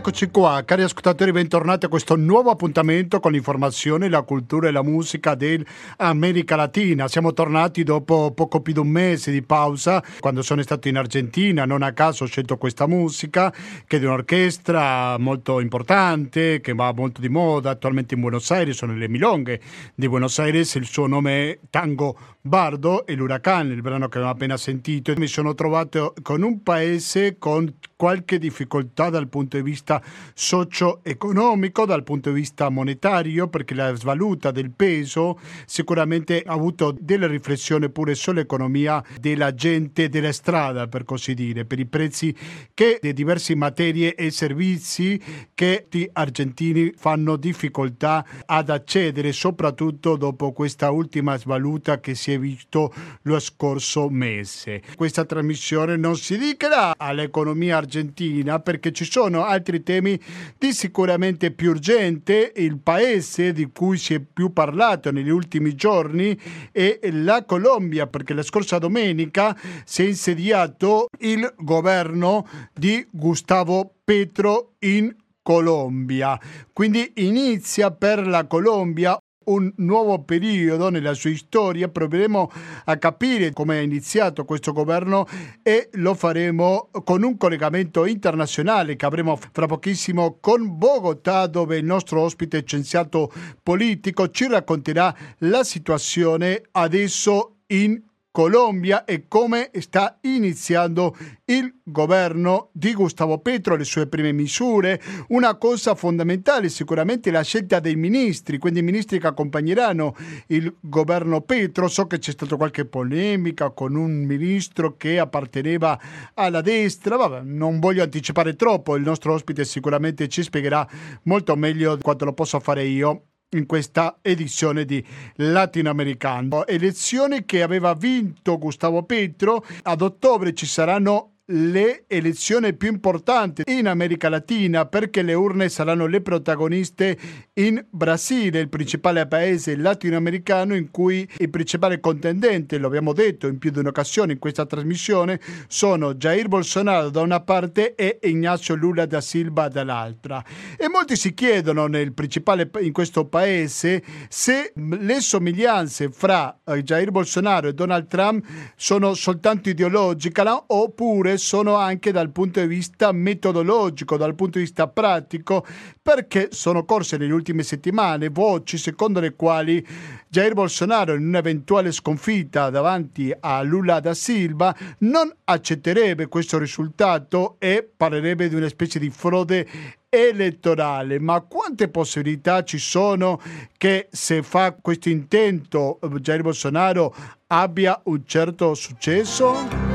[0.00, 4.82] Eccoci qua, cari ascoltatori, bentornati a questo nuovo appuntamento con l'informazione, la cultura e la
[4.82, 7.06] musica dell'America Latina.
[7.06, 11.66] Siamo tornati dopo poco più di un mese di pausa, quando sono stato in Argentina,
[11.66, 13.52] non a caso ho scelto questa musica,
[13.86, 18.76] che è di un'orchestra molto importante, che va molto di moda attualmente in Buenos Aires,
[18.76, 19.60] sono le Milonghe
[19.94, 24.34] di Buenos Aires, il suo nome è Tango Bardo e l'Huracan, il brano che abbiamo
[24.34, 25.12] appena sentito.
[25.18, 32.02] Mi sono trovato con un paese con qualche difficoltà dal punto di vista socio-economico, dal
[32.02, 38.14] punto di vista monetario, perché la svaluta del peso sicuramente ha avuto delle riflessioni pure
[38.14, 42.34] sull'economia della gente della strada, per così dire, per i prezzi
[42.72, 45.20] che di diverse materie e servizi
[45.52, 52.38] che gli argentini fanno difficoltà ad accedere, soprattutto dopo questa ultima svaluta che si è
[52.38, 54.80] visto lo scorso mese.
[54.96, 60.18] Questa trasmissione non si dedicherà all'economia argentina Argentina perché ci sono altri temi
[60.56, 62.52] di sicuramente più urgente.
[62.54, 66.38] Il paese di cui si è più parlato negli ultimi giorni
[66.70, 74.74] è la Colombia perché la scorsa domenica si è insediato il governo di Gustavo Petro
[74.80, 76.38] in Colombia.
[76.72, 79.18] Quindi inizia per la Colombia
[79.50, 82.50] un nuovo periodo nella sua storia, proveremo
[82.84, 85.26] a capire come è iniziato questo governo
[85.62, 91.84] e lo faremo con un collegamento internazionale che avremo fra pochissimo con Bogotà dove il
[91.84, 98.00] nostro ospite scienziato politico ci racconterà la situazione adesso in
[98.32, 105.02] Colombia e come sta iniziando il governo di Gustavo Petro, le sue prime misure.
[105.28, 110.14] Una cosa fondamentale sicuramente la scelta dei ministri, quindi i ministri che accompagneranno
[110.48, 111.88] il governo Petro.
[111.88, 115.98] So che c'è stata qualche polemica con un ministro che apparteneva
[116.34, 120.86] alla destra, Vabbè, non voglio anticipare troppo, il nostro ospite sicuramente ci spiegherà
[121.24, 125.04] molto meglio quanto lo posso fare io in questa edizione di
[125.36, 126.66] Latinoamericano.
[126.66, 129.64] Elezioni che aveva vinto Gustavo Petro.
[129.82, 136.06] Ad ottobre ci saranno le elezioni più importanti in America Latina perché le urne saranno
[136.06, 137.18] le protagoniste
[137.54, 143.58] in Brasile, il principale paese latinoamericano in cui il principale contendente, lo abbiamo detto in
[143.58, 149.06] più di un'occasione in questa trasmissione, sono Jair Bolsonaro da una parte e Ignacio Lula
[149.06, 150.42] da Silva dall'altra.
[150.76, 157.10] E molti si chiedono nel principale in questo paese se le somiglianze fra eh, Jair
[157.10, 158.44] Bolsonaro e Donald Trump
[158.76, 160.28] sono soltanto ideologiche
[160.66, 165.66] oppure sono anche dal punto di vista metodologico, dal punto di vista pratico,
[166.00, 169.84] perché sono corse nelle ultime settimane voci secondo le quali
[170.28, 177.88] Jair Bolsonaro in un'eventuale sconfitta davanti a Lula da Silva non accetterebbe questo risultato e
[177.96, 179.66] parlerebbe di una specie di frode
[180.08, 183.40] elettorale, ma quante possibilità ci sono
[183.76, 187.14] che se fa questo intento Jair Bolsonaro
[187.48, 189.89] abbia un certo successo?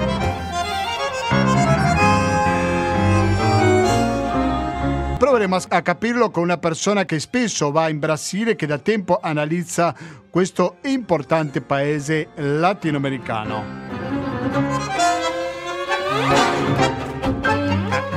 [5.18, 9.96] Proveremo a capirlo con una persona che spesso va in Brasile, che da tempo analizza
[10.30, 13.64] questo importante paese latinoamericano.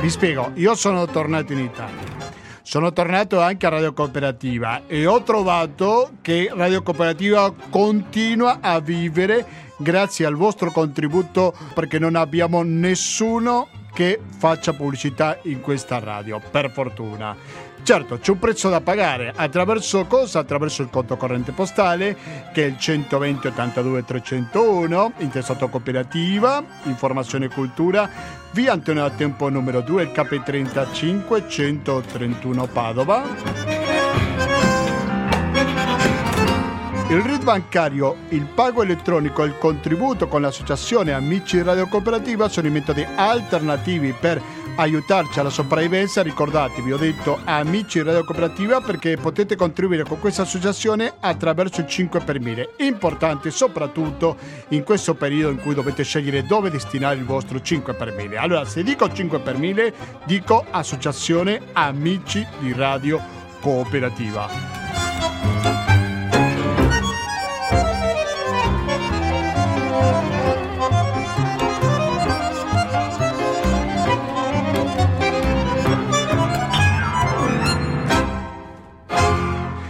[0.01, 2.17] Vi spiego, io sono tornato in Italia.
[2.61, 9.45] Sono tornato anche a Radio Cooperativa e ho trovato che Radio Cooperativa continua a vivere
[9.77, 16.71] grazie al vostro contributo perché non abbiamo nessuno che faccia pubblicità in questa radio, per
[16.71, 17.35] fortuna.
[17.83, 20.39] Certo, c'è un prezzo da pagare, attraverso cosa?
[20.39, 22.15] Attraverso il conto corrente postale,
[22.53, 28.09] che è il 120 82 301, intestato cooperativa, informazione e cultura,
[28.51, 33.78] via Antonio da Tempo numero 2, il KP35 131 Padova.
[37.09, 42.67] Il RID bancario, il pago elettronico e il contributo con l'associazione Amici Radio Cooperativa sono
[42.67, 44.39] i metodi alternativi per
[44.75, 46.21] aiutarci alla sopravvivenza.
[46.21, 52.19] Ricordatevi, ho detto Amici Radio Cooperativa perché potete contribuire con questa associazione attraverso il 5
[52.19, 52.75] per 1000.
[52.77, 58.13] Importante soprattutto in questo periodo in cui dovete scegliere dove destinare il vostro 5 per
[58.13, 58.37] 1000.
[58.37, 59.93] Allora, se dico 5 per 1000,
[60.25, 63.19] dico Associazione Amici di Radio
[63.61, 65.08] Cooperativa.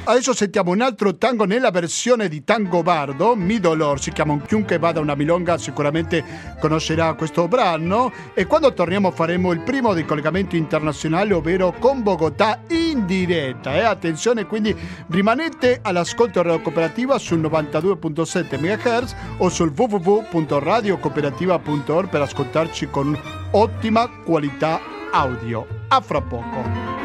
[0.09, 4.79] Adesso sentiamo un altro tango nella versione di Tango Bardo, Mi Dolor, si chiama Chiunque
[4.79, 6.25] vada una milonga, sicuramente
[6.59, 12.61] conoscerà questo brano e quando torniamo faremo il primo dei collegamenti internazionali, ovvero con Bogotà
[12.69, 13.75] in diretta.
[13.75, 13.83] Eh?
[13.83, 14.75] Attenzione, quindi
[15.09, 23.15] rimanete all'ascolto Radio Cooperativa sul 92.7 MHz o sul www.radiocooperativa.org per ascoltarci con
[23.51, 25.67] ottima qualità audio.
[25.89, 26.98] A fra poco.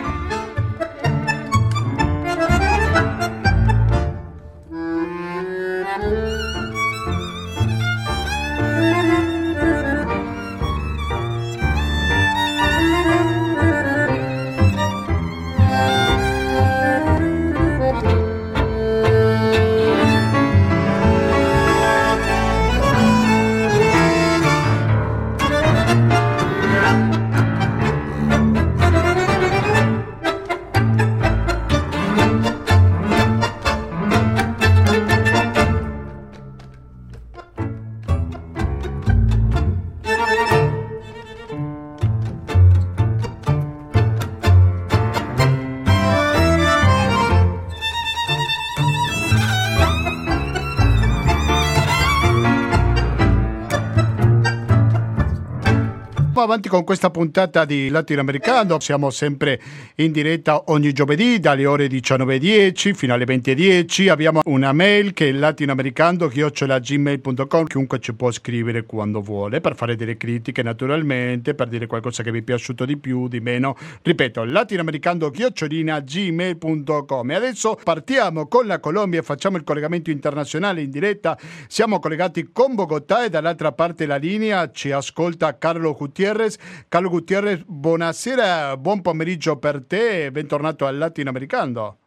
[56.45, 58.79] Avanti con questa puntata di Latinoamericano.
[58.79, 59.61] Siamo sempre
[59.97, 64.11] in diretta ogni giovedì dalle ore 19.10 fino alle 20.10.
[64.11, 70.19] Abbiamo una mail che è latinoamericando.gmail.com Chiunque ci può scrivere quando vuole per fare delle
[70.19, 73.75] critiche naturalmente, per dire qualcosa che vi è piaciuto di più, di meno.
[74.03, 81.39] Ripeto, latinoamericando.gmail.com E adesso partiamo con la Colombia e facciamo il collegamento internazionale in diretta.
[81.67, 86.59] Siamo collegati con Bogotà e dall'altra parte della linea ci ascolta Carlo Gutierrez Gutierrez.
[86.89, 91.99] Carlo Gutierrez, buonasera, buon pomeriggio per te e bentornato al Latinoamericano.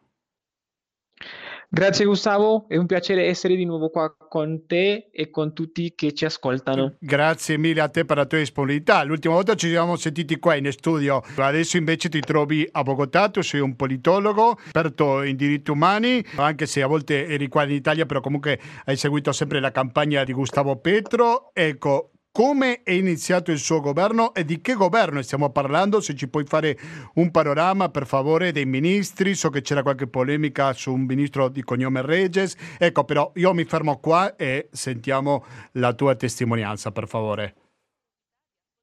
[1.70, 6.14] Grazie Gustavo, è un piacere essere di nuovo qua con te e con tutti che
[6.14, 6.96] ci ascoltano.
[6.98, 9.04] Grazie mille a te per la tua disponibilità.
[9.04, 13.42] L'ultima volta ci siamo sentiti qua in studio, adesso invece ti trovi a Bogotà, tu
[13.42, 18.06] sei un politologo, esperto in diritti umani, anche se a volte eri qua in Italia,
[18.06, 21.52] però comunque hai seguito sempre la campagna di Gustavo Petro.
[21.54, 26.02] Ecco, come è iniziato il suo governo e di che governo stiamo parlando?
[26.02, 26.78] Se ci puoi fare
[27.16, 29.34] un panorama, per favore, dei ministri.
[29.34, 32.56] So che c'era qualche polemica su un ministro di cognome Regis.
[32.78, 37.56] Ecco, però io mi fermo qua e sentiamo la tua testimonianza, per favore.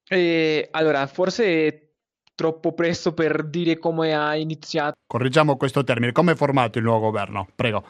[0.08, 1.88] Eh, allora, forse è
[2.34, 4.94] troppo presto per dire come ha iniziato.
[5.06, 6.10] Correggiamo questo termine.
[6.10, 7.46] Come è formato il nuovo governo?
[7.54, 7.84] Prego.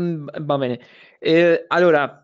[0.00, 0.80] Mm, va bene.
[1.18, 2.19] Eh, allora,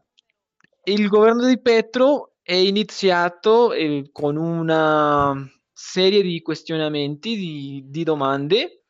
[0.88, 5.34] il governo di Petro è iniziato eh, con una
[5.72, 8.84] serie di questionamenti, di, di domande,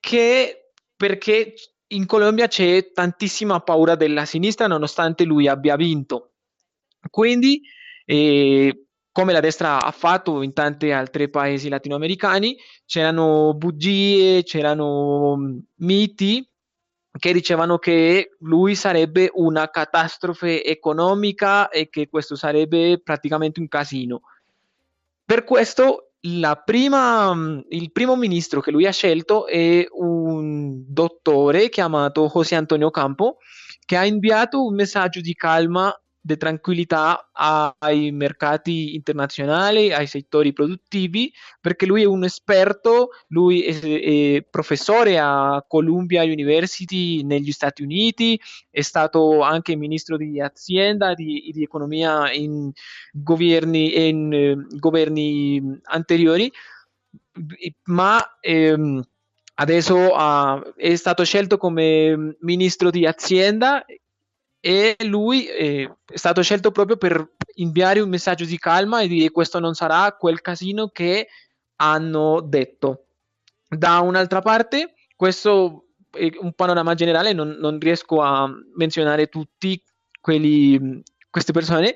[0.00, 1.54] che perché
[1.88, 6.32] in Colombia c'è tantissima paura della sinistra nonostante lui abbia vinto.
[7.10, 7.60] Quindi,
[8.06, 12.56] eh, come la destra ha fatto in tanti altri paesi latinoamericani,
[12.86, 16.48] c'erano bugie, c'erano mm, miti
[17.18, 24.22] che dicevano che lui sarebbe una catastrofe economica e che questo sarebbe praticamente un casino.
[25.24, 26.10] Per questo
[26.64, 27.34] prima,
[27.68, 33.38] il primo ministro che lui ha scelto è un dottore chiamato José Antonio Campo
[33.84, 35.96] che ha inviato un messaggio di calma
[36.26, 37.30] di tranquillità
[37.78, 45.20] ai mercati internazionali, ai settori produttivi, perché lui è un esperto, lui è, è professore
[45.20, 52.32] a Columbia University negli Stati Uniti, è stato anche ministro di azienda, di, di economia
[52.32, 52.72] in
[53.12, 56.50] governi, in, eh, governi anteriori,
[57.84, 58.20] ma...
[58.40, 59.02] Ehm,
[59.58, 63.82] adesso uh, è stato scelto come ministro di azienda
[64.66, 69.30] e lui eh, è stato scelto proprio per inviare un messaggio di calma e dire
[69.30, 71.28] questo non sarà quel casino che
[71.76, 73.04] hanno detto.
[73.68, 79.80] Da un'altra parte, questo è un panorama generale, non, non riesco a menzionare tutti
[80.20, 81.94] quelli, queste persone,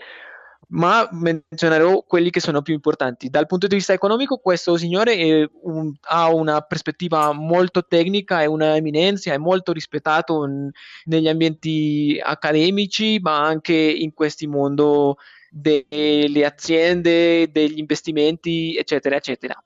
[0.70, 3.28] ma menzionerò quelli che sono più importanti.
[3.28, 8.76] Dal punto di vista economico, questo signore un, ha una prospettiva molto tecnica, è una
[8.76, 10.70] eminenza, è molto rispettato in,
[11.04, 15.16] negli ambienti accademici, ma anche in questo mondo
[15.50, 19.62] delle aziende, degli investimenti, eccetera, eccetera.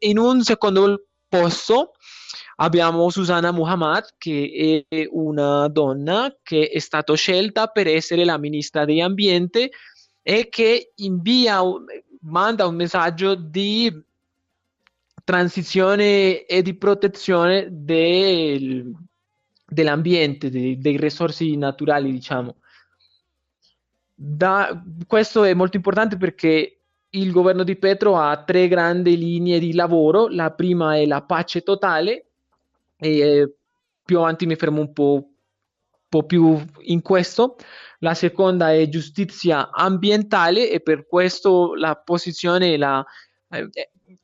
[0.00, 1.92] In un secondo posto
[2.56, 8.84] abbiamo Susanna Muhammad, che è una donna che è stata scelta per essere la ministra
[8.84, 9.70] dell'ambiente
[10.22, 11.60] e che invia,
[12.20, 14.02] manda un messaggio di
[15.24, 18.92] transizione e di protezione del,
[19.66, 22.56] dell'ambiente, dei, dei risorsi naturali, diciamo.
[24.14, 29.72] Da, questo è molto importante perché il governo di Petro ha tre grandi linee di
[29.72, 30.28] lavoro.
[30.28, 32.26] La prima è la pace totale,
[32.96, 33.54] e
[34.04, 35.28] più avanti mi fermo un po',
[36.08, 37.56] po più in questo.
[38.02, 43.04] La seconda è giustizia ambientale e per questo la posizione, la,
[43.50, 43.68] eh,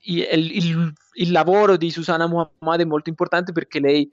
[0.03, 4.11] il, il, il, lavoro di Susanna Muhammad è molto importante perché lei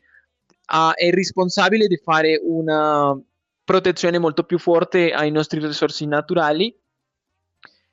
[0.65, 3.17] ha, è responsabile di fare una
[3.63, 6.75] protezione molto più forte ai nostri risorsi naturali.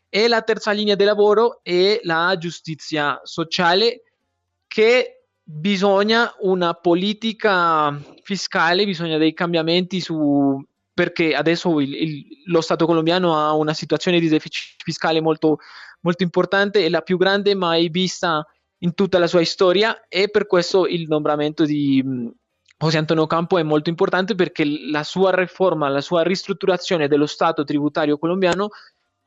[0.09, 4.03] E la terza linea di lavoro è la giustizia sociale
[4.67, 10.61] che bisogna una politica fiscale, bisogna dei cambiamenti su
[11.00, 15.57] perché adesso il, il, lo Stato colombiano ha una situazione di deficit fiscale molto,
[16.02, 18.47] molto importante, è la più grande mai vista
[18.80, 22.04] in tutta la sua storia e per questo il nombramento di
[22.76, 27.64] José Antonio Campo è molto importante perché la sua riforma, la sua ristrutturazione dello Stato
[27.64, 28.69] tributario colombiano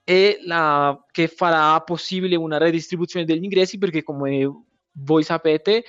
[0.03, 4.48] è la che farà possibile una redistribuzione degli ingressi perché come
[4.92, 5.86] voi sapete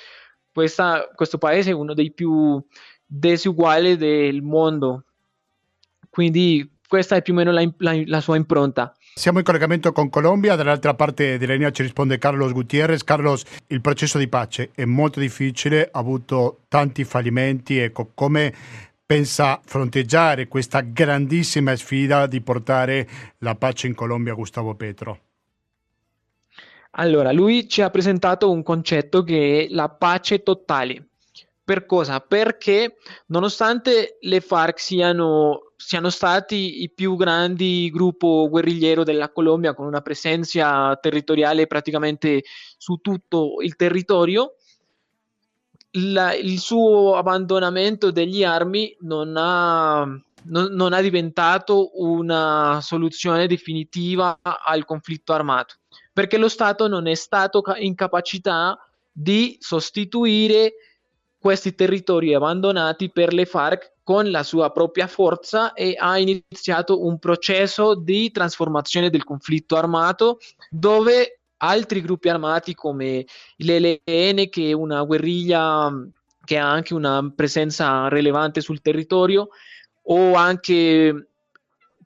[0.51, 2.59] questa, questo paese è uno dei più
[3.05, 5.05] disuguali del mondo.
[6.15, 8.95] Quindi questa è più o meno la, la, la sua impronta.
[9.17, 13.03] Siamo in collegamento con Colombia, dall'altra parte della linea ci risponde Carlos Gutierrez.
[13.03, 18.55] Carlos, il processo di pace è molto difficile, ha avuto tanti fallimenti, ecco, come
[19.05, 25.19] pensa fronteggiare questa grandissima sfida di portare la pace in Colombia Gustavo Petro?
[26.93, 31.09] Allora, lui ci ha presentato un concetto che è la pace totale.
[31.65, 32.21] Per cosa?
[32.21, 32.97] Perché
[33.29, 40.01] nonostante le FARC siano, siano stati i più grandi gruppo guerrigliero della Colombia con una
[40.01, 42.43] presenza territoriale praticamente
[42.79, 44.55] su tutto il territorio,
[45.99, 50.05] la, il suo abbandonamento degli armi non ha,
[50.45, 55.75] non, non ha diventato una soluzione definitiva al conflitto armato,
[56.15, 58.79] perché lo Stato non è stato in capacità
[59.13, 60.73] di sostituire
[61.45, 67.19] questi territori abbandonati per le FARC con la sua propria forza e ha iniziato un
[67.19, 70.39] processo di trasformazione del conflitto armato
[70.71, 75.93] dove altri gruppi armati come l'ELN che è una guerriglia
[76.43, 79.49] che ha anche una presenza rilevante sul territorio
[80.05, 81.29] o anche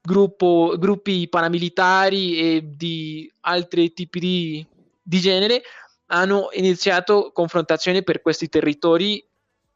[0.02, 4.66] gruppo, gruppi paramilitari e di altri tipi di,
[5.00, 5.62] di genere
[6.06, 9.24] hanno iniziato confrontazioni per questi territori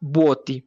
[0.03, 0.65] vuoti.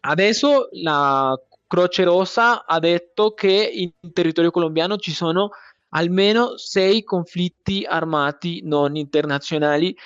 [0.00, 5.50] Adesso la Croce Rossa ha detto che in territorio colombiano ci sono
[5.90, 9.96] almeno sei conflitti armati non internazionali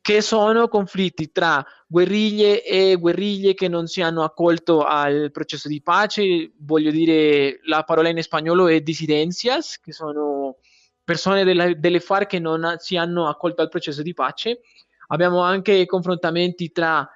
[0.00, 5.82] che sono conflitti tra guerriglie e guerriglie che non si hanno accolto al processo di
[5.82, 10.58] pace, voglio dire la parola in spagnolo è disidencias, che sono
[11.02, 14.60] persone della, delle FARC che non si hanno accolto al processo di pace.
[15.08, 17.10] Abbiamo anche confrontamenti tra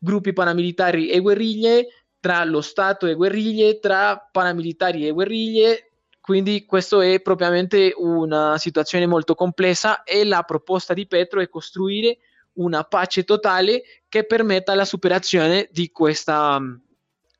[0.00, 1.88] gruppi paramilitari e guerriglie,
[2.18, 5.90] tra lo Stato e guerriglie, tra paramilitari e guerriglie.
[6.20, 12.18] Quindi questa è propriamente una situazione molto complessa e la proposta di Petro è costruire
[12.54, 16.74] una pace totale che permetta la superazione di questa mm,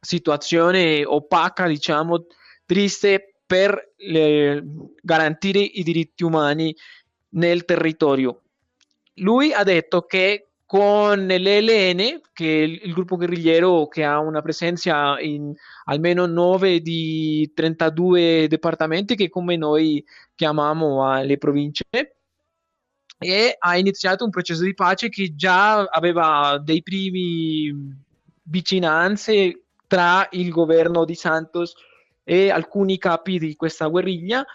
[0.00, 2.26] situazione opaca, diciamo,
[2.64, 4.62] triste per le,
[5.02, 6.74] garantire i diritti umani
[7.30, 8.42] nel territorio.
[9.14, 15.18] Lui ha detto che con l'ELN, che è il gruppo guerrigliero che ha una presenza
[15.18, 15.52] in
[15.86, 20.04] almeno 9 di 32 departamenti che come noi
[20.36, 21.82] chiamiamo le province,
[23.18, 27.74] e ha iniziato un processo di pace che già aveva dei primi
[28.44, 31.74] vicinanze tra il governo di Santos
[32.22, 34.46] e alcuni capi di questa guerriglia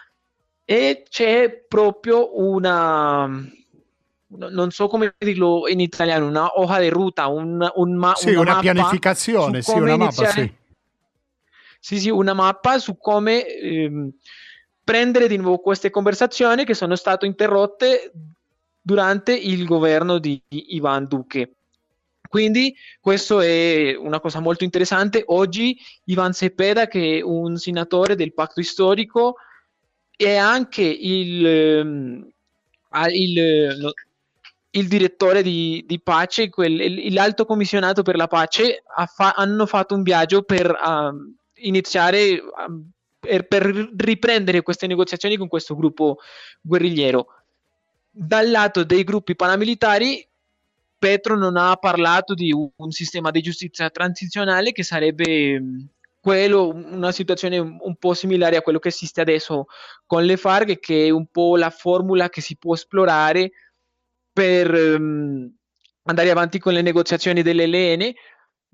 [0.64, 3.28] e c'è proprio una
[4.28, 8.40] non so come dirlo in italiano, una hoja de ruta, un, un ma- sì, una,
[8.40, 10.52] una pianificazione, sì, una mappa, sì.
[11.78, 12.00] sì.
[12.00, 14.10] sì, una mappa su come ehm,
[14.82, 18.12] prendere di nuovo queste conversazioni che sono state interrotte
[18.80, 21.52] durante il governo di Ivan Duque.
[22.28, 25.22] Quindi questo è una cosa molto interessante.
[25.26, 29.36] Oggi Ivan Cepeda, che è un senatore del patto storico,
[30.16, 32.30] è anche il, ehm,
[33.12, 33.92] il,
[34.76, 39.94] il direttore di, di pace, quel, l'alto commissionato per la pace, ha fa, hanno fatto
[39.94, 46.18] un viaggio per uh, iniziare, uh, per, per riprendere queste negoziazioni con questo gruppo
[46.60, 47.26] guerrigliero.
[48.10, 50.26] Dal lato dei gruppi paramilitari
[50.98, 55.60] Petro non ha parlato di un sistema di giustizia transizionale che sarebbe
[56.20, 59.66] quello, una situazione un po' similare a quello che esiste adesso
[60.06, 63.52] con le FARC, che è un po' la formula che si può esplorare
[64.36, 65.50] per um,
[66.02, 68.12] andare avanti con le negoziazioni dell'ELN,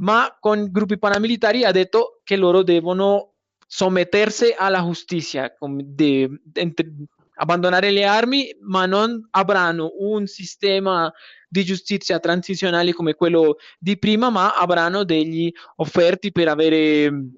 [0.01, 6.93] ma con gruppi paramilitari ha detto che loro devono sommettersi alla giustizia, de, de, de,
[7.35, 11.13] abbandonare le armi, ma non avranno un sistema
[11.49, 17.29] di giustizia transizionale come quello di prima, ma avranno degli offerti per avere mm,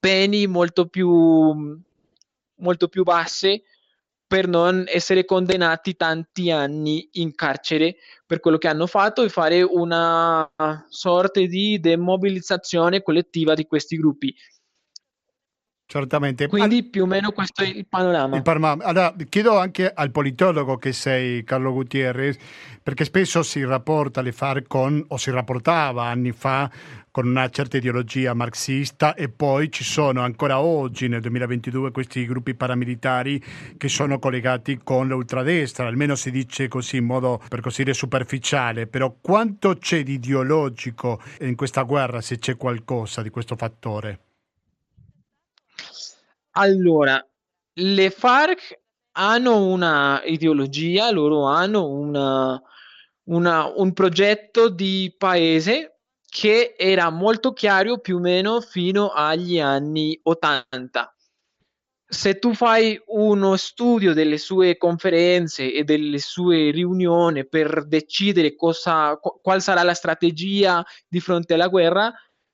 [0.00, 1.08] peni molto più,
[2.56, 3.62] molto più basse
[4.26, 9.62] per non essere condannati tanti anni in carcere per quello che hanno fatto e fare
[9.62, 10.50] una
[10.88, 14.34] sorta di demobilizzazione collettiva di questi gruppi.
[15.88, 16.48] Certamente.
[16.48, 18.34] Quindi più o meno questo è il panorama.
[18.36, 18.84] Il panorama.
[18.84, 22.36] Allora, chiedo anche al politologo che sei, Carlo Gutierrez,
[22.82, 26.68] perché spesso si rapporta le FARC con, o si rapportava anni fa,
[27.12, 32.54] con una certa ideologia marxista e poi ci sono ancora oggi, nel 2022, questi gruppi
[32.54, 33.42] paramilitari
[33.78, 38.88] che sono collegati con l'ultradestra, almeno si dice così in modo, per così dire, superficiale,
[38.88, 44.25] però quanto c'è di ideologico in questa guerra, se c'è qualcosa di questo fattore?
[46.58, 47.22] Allora,
[47.74, 48.80] le FARC
[49.12, 52.60] hanno una ideologia, loro hanno una,
[53.24, 60.18] una, un progetto di paese che era molto chiaro più o meno fino agli anni
[60.22, 61.14] 80.
[62.08, 69.18] Se tu fai uno studio delle sue conferenze e delle sue riunioni per decidere cosa,
[69.18, 72.10] qual sarà la strategia di fronte alla guerra,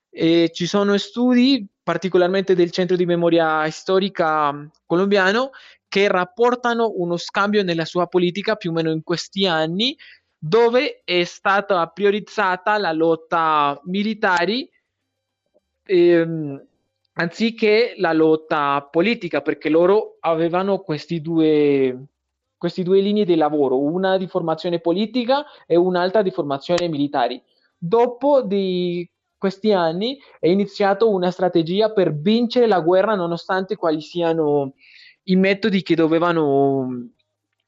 [0.09, 5.51] eh, ci sono studi particolarmente del Centro di Memoria Storica mm, colombiano,
[5.87, 9.95] che rapportano uno scambio nella sua politica più o meno in questi anni,
[10.35, 14.69] dove è stata priorizzata la lotta militare
[15.85, 16.65] ehm,
[17.13, 22.07] anziché la lotta politica, perché loro avevano questi due,
[22.57, 27.43] queste due linee di lavoro, una di formazione politica e un'altra di formazione militare.
[27.77, 29.07] Dopo di
[29.43, 34.75] questi anni è iniziato una strategia per vincere la guerra nonostante quali siano
[35.23, 37.09] i metodi che dovevano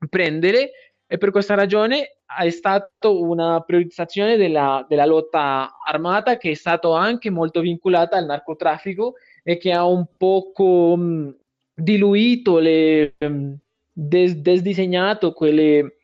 [0.10, 0.72] prendere
[1.06, 6.98] e per questa ragione è stata una priorizzazione della, della lotta armata che è stata
[6.98, 11.36] anche molto vincolata al narcotraffico e che ha un poco mh,
[11.74, 13.54] diluito, le, mh,
[13.92, 15.98] des, desdisegnato quelle,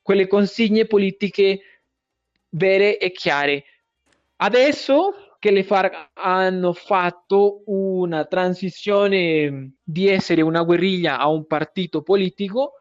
[0.00, 1.62] quelle consigne politiche
[2.50, 3.64] vere e chiare.
[4.42, 12.00] Adesso che le FARC hanno fatto una transizione di essere una guerriglia a un partito
[12.02, 12.72] politico,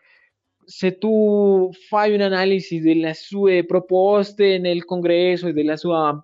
[0.64, 6.22] se tu fai un'analisi delle sue proposte nel congresso e della sua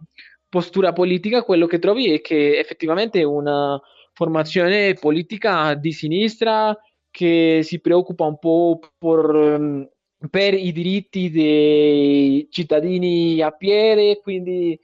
[0.47, 3.77] postura politica, quello che trovi è che effettivamente è una
[4.13, 6.77] formazione politica di sinistra
[7.11, 9.89] che si preoccupa un po' per,
[10.29, 14.79] per i diritti dei cittadini a piede, quindi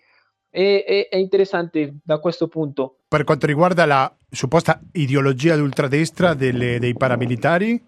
[0.52, 2.98] è, è, è, interessante da questo punto.
[3.08, 7.82] Per quanto riguarda la supposta ideologia d'ultradestra delle, dei paramilitari?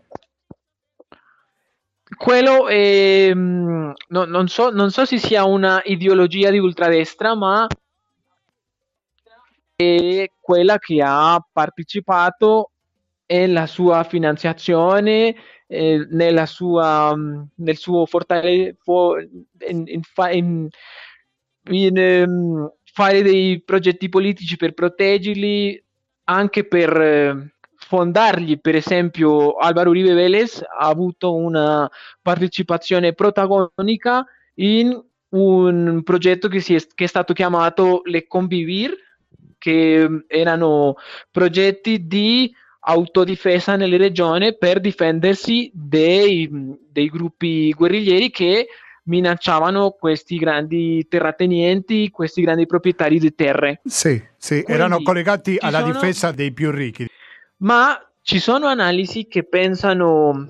[2.16, 7.68] Quello è, mm, no, non, so, non so se sia una ideologia di ultradestra, ma
[9.76, 12.70] è quella che ha partecipato
[13.28, 15.36] nella sua finanziazione,
[15.68, 18.78] eh, nella sua, mm, nel suo fortale,
[19.68, 20.70] in, in, in,
[21.70, 25.84] in, um, fare dei progetti politici per proteggerli,
[26.26, 28.60] anche per eh, fondarli.
[28.60, 31.90] Per esempio, Alvaro Uribe Vélez ha avuto una
[32.22, 38.96] partecipazione protagonica in un progetto che, è, che è stato chiamato Le Convivir,
[39.58, 40.96] che mm, erano
[41.32, 42.54] progetti di
[42.86, 46.50] autodifesa nelle regioni per difendersi dei,
[46.90, 48.68] dei gruppi guerriglieri che
[49.04, 53.82] minacciavano questi grandi terratenienti, questi grandi proprietari di terre.
[53.84, 55.92] Sì, sì, Quindi, erano collegati alla sono...
[55.92, 57.08] difesa dei più ricchi.
[57.58, 60.48] Ma ci sono analisi che pensano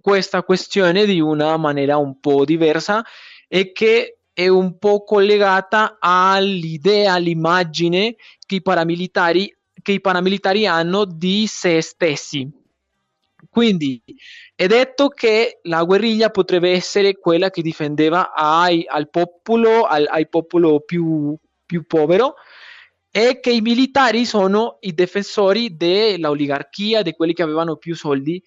[0.00, 3.04] questa questione di una maniera un po' diversa
[3.48, 11.04] e che è un po' collegata all'idea, all'immagine che i paramilitari, che i paramilitari hanno
[11.04, 12.50] di se stessi.
[13.48, 14.02] Quindi
[14.54, 20.28] è detto che la guerriglia potrebbe essere quella che difendeva ai, al popolo, al, al
[20.28, 22.34] popolo più, più povero
[23.10, 28.42] e che i militari sono i difensori dell'oligarchia, di quelli che avevano più soldi,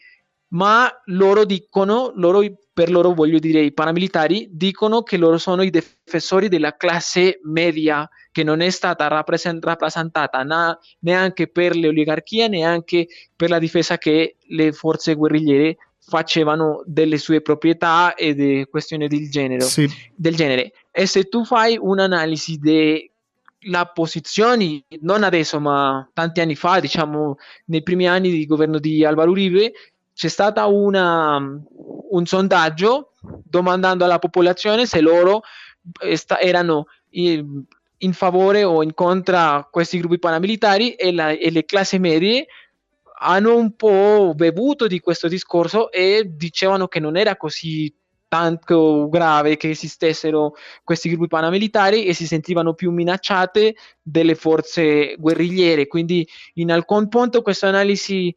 [0.49, 2.41] ma loro dicono, loro
[2.77, 8.07] per loro voglio dire i paramilitari dicono che loro sono i difensori della classe media
[8.31, 13.97] che non è stata rappresent- rappresentata na- neanche per le oligarchie, neanche per la difesa
[13.97, 19.89] che le forze guerrigliere facevano delle sue proprietà e di questioni del genere, sì.
[20.15, 20.71] del genere.
[20.91, 27.81] E se tu fai un'analisi della posizione, non adesso, ma tanti anni fa, diciamo nei
[27.81, 29.71] primi anni di governo di Alvaro Uribe,
[30.17, 33.12] c'è stato un sondaggio
[33.43, 35.43] domandando alla popolazione se loro
[36.15, 41.99] sta- erano in favore o in contro questi gruppi paramilitari e, la, e le classi
[41.99, 42.47] medie
[43.19, 47.93] hanno un po' bevuto di questo discorso e dicevano che non era così
[48.27, 55.86] tanto grave che esistessero questi gruppi paramilitari e si sentivano più minacciate delle forze guerrigliere.
[55.86, 58.36] Quindi in alcun punto questa analisi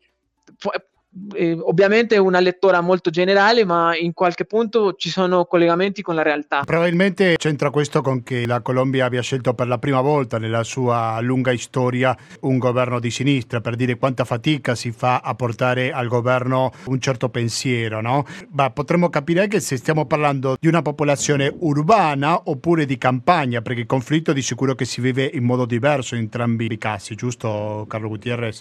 [1.34, 6.14] eh, ovviamente è una lettura molto generale, ma in qualche punto ci sono collegamenti con
[6.14, 6.62] la realtà.
[6.64, 11.18] Probabilmente c'entra questo con che la Colombia abbia scelto per la prima volta nella sua
[11.20, 16.06] lunga storia un governo di sinistra, per dire quanta fatica si fa a portare al
[16.06, 18.24] governo un certo pensiero, no?
[18.52, 23.80] Ma potremmo capire che se stiamo parlando di una popolazione urbana oppure di campagna, perché
[23.80, 27.84] il conflitto di sicuro che si vive in modo diverso in entrambi i casi, giusto
[27.88, 28.60] Carlo Gutierrez?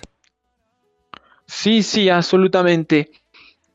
[1.51, 3.09] Sì, sì, assolutamente.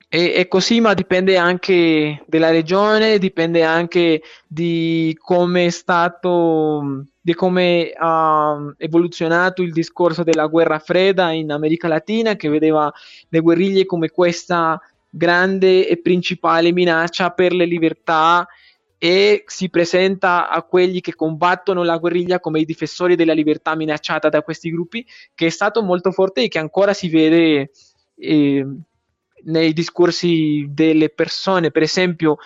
[0.08, 7.34] E, è così, ma dipende anche dalla regione, dipende anche di come è stato, di
[7.34, 12.92] come ha evoluzionato il discorso della guerra fredda in America Latina, che vedeva
[13.28, 18.46] le guerriglie come questa grande e principale minaccia per le libertà
[19.04, 24.30] e si presenta a quelli che combattono la guerriglia come i difensori della libertà minacciata
[24.30, 27.70] da questi gruppi, che è stato molto forte e che ancora si vede
[28.16, 28.66] eh,
[29.42, 31.70] nei discorsi delle persone.
[31.70, 32.38] Per esempio,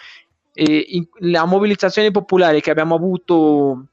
[0.53, 3.87] eh, in, la mobilitazione popolare che abbiamo avuto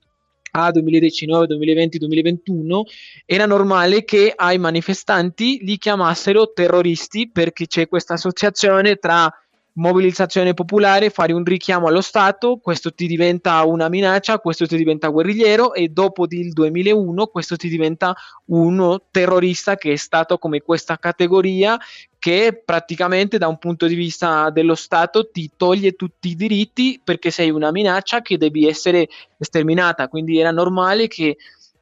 [0.49, 2.83] a 2019, 2020, 2021,
[3.27, 9.31] era normale che ai manifestanti li chiamassero terroristi perché c'è questa associazione tra
[9.75, 15.09] mobilizzazione popolare, fare un richiamo allo Stato, questo ti diventa una minaccia, questo ti diventa
[15.09, 20.97] guerrigliero e dopo il 2001 questo ti diventa uno terrorista che è stato come questa
[20.97, 21.77] categoria
[22.17, 27.29] che praticamente da un punto di vista dello Stato ti toglie tutti i diritti perché
[27.29, 29.09] sei una minaccia che devi essere
[29.39, 31.37] sterminata, quindi era normale che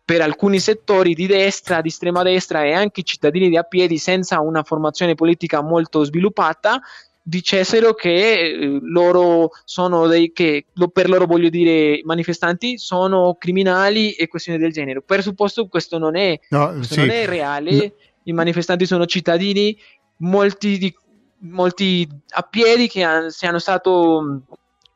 [0.06, 4.42] per alcuni settori di destra, di estrema destra e anche cittadini di a piedi senza
[4.42, 6.82] una formazione politica molto sviluppata
[7.24, 14.28] dicessero che eh, loro sono dei che per loro voglio dire manifestanti sono criminali e
[14.28, 15.02] questioni del genere.
[15.02, 17.00] Per supposto questo non è, no, questo sì.
[17.00, 17.92] non è reale, no.
[18.24, 19.76] i manifestanti sono cittadini,
[20.18, 20.94] molti, di,
[21.40, 23.90] molti a piedi che han, siano stati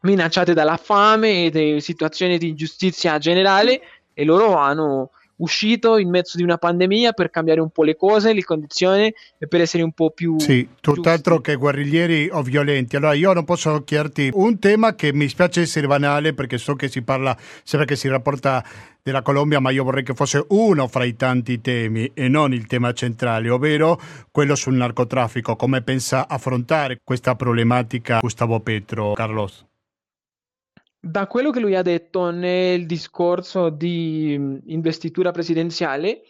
[0.01, 3.81] minacciati dalla fame e da situazioni di ingiustizia generale
[4.13, 8.33] e loro hanno uscito in mezzo di una pandemia per cambiare un po' le cose,
[8.33, 10.39] le condizioni e per essere un po' più...
[10.39, 12.95] Sì, tutt'altro che guerriglieri o violenti.
[12.95, 16.87] Allora io non posso chiederti un tema che mi spiace essere banale perché so che
[16.87, 18.63] si parla, sempre che si rapporta
[19.01, 22.67] della Colombia, ma io vorrei che fosse uno fra i tanti temi e non il
[22.67, 23.99] tema centrale, ovvero
[24.31, 25.55] quello sul narcotraffico.
[25.55, 29.65] Come pensa affrontare questa problematica Gustavo Petro, Carlos?
[31.07, 34.33] Da quello che lui ha detto nel discorso di
[34.65, 36.23] investitura presidenziale,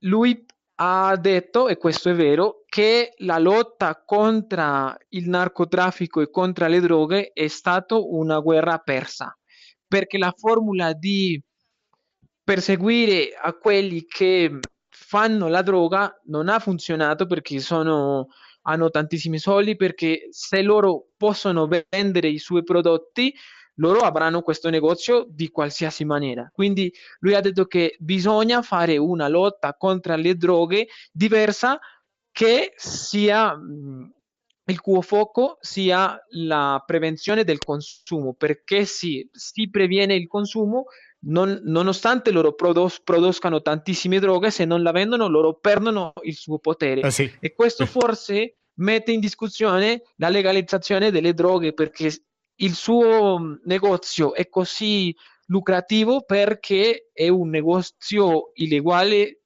[0.00, 0.44] lui
[0.78, 6.80] ha detto, e questo è vero, che la lotta contro il narcotraffico e contro le
[6.80, 9.36] droghe è stata una guerra persa,
[9.86, 11.42] perché la formula di
[12.44, 18.28] perseguire a quelli che fanno la droga non ha funzionato perché sono
[18.68, 23.34] hanno tantissimi soldi perché se loro possono vendere i suoi prodotti,
[23.76, 26.50] loro avranno questo negozio di qualsiasi maniera.
[26.52, 31.78] Quindi lui ha detto che bisogna fare una lotta contro le droghe diversa
[32.32, 33.56] che sia
[34.68, 40.86] il cuo fuoco sia la prevenzione del consumo, perché sì, si previene il consumo,
[41.26, 46.58] non, nonostante loro prodos- produscano tantissime droghe, se non la vendono loro perdono il suo
[46.58, 47.02] potere.
[47.02, 47.30] Eh sì.
[47.40, 52.12] E questo forse mette in discussione la legalizzazione delle droghe perché
[52.56, 55.14] il suo negozio è così
[55.46, 59.42] lucrativo perché è un negozio illegale,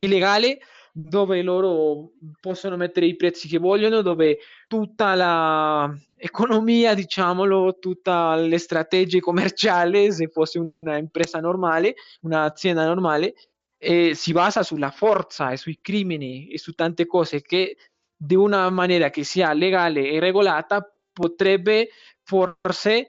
[0.00, 0.58] illegale
[1.00, 9.20] dove loro possono mettere i prezzi che vogliono, dove tutta l'economia, diciamolo, tutte le strategie
[9.20, 13.34] commerciali, se fosse un'impresa normale, un'azienda normale,
[13.78, 17.76] eh, si basa sulla forza e sui crimini e su tante cose che
[18.16, 21.90] di una maniera che sia legale e regolata potrebbe
[22.24, 23.08] forse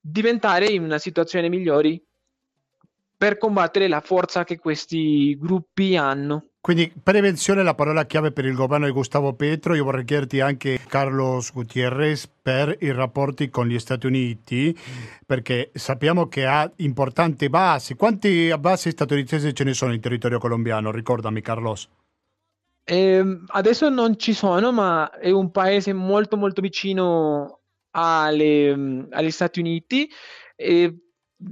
[0.00, 2.00] diventare in una situazione migliore
[3.16, 6.49] per combattere la forza che questi gruppi hanno.
[6.62, 9.74] Quindi prevenzione è la parola chiave per il governo di Gustavo Petro.
[9.74, 14.78] Io vorrei chiederti anche, Carlos Gutierrez, per i rapporti con gli Stati Uniti,
[15.24, 17.94] perché sappiamo che ha importanti basi.
[17.94, 20.90] Quante basi statunitensi ce ne sono in territorio colombiano?
[20.90, 21.88] Ricordami, Carlos.
[22.84, 27.60] Eh, adesso non ci sono, ma è un paese molto molto vicino
[27.92, 30.10] alle, agli Stati Uniti.
[30.56, 30.94] E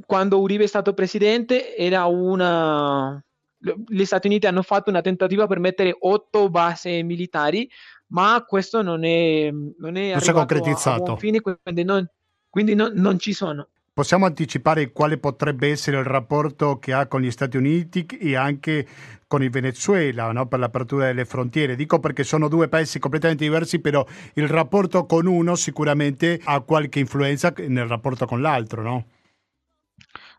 [0.04, 3.22] quando Uribe è stato presidente era una
[3.58, 7.68] gli Stati Uniti hanno fatto una tentativa per mettere otto basi militari,
[8.08, 11.16] ma questo non è, non è non si è concretizzato.
[11.16, 12.08] Fine, quindi, non,
[12.48, 13.68] quindi non, non ci sono.
[13.92, 18.86] Possiamo anticipare quale potrebbe essere il rapporto che ha con gli Stati Uniti e anche
[19.26, 20.46] con il Venezuela no?
[20.46, 21.74] per l'apertura delle frontiere.
[21.74, 27.00] Dico perché sono due paesi completamente diversi, però il rapporto con uno sicuramente ha qualche
[27.00, 29.06] influenza nel rapporto con l'altro, no?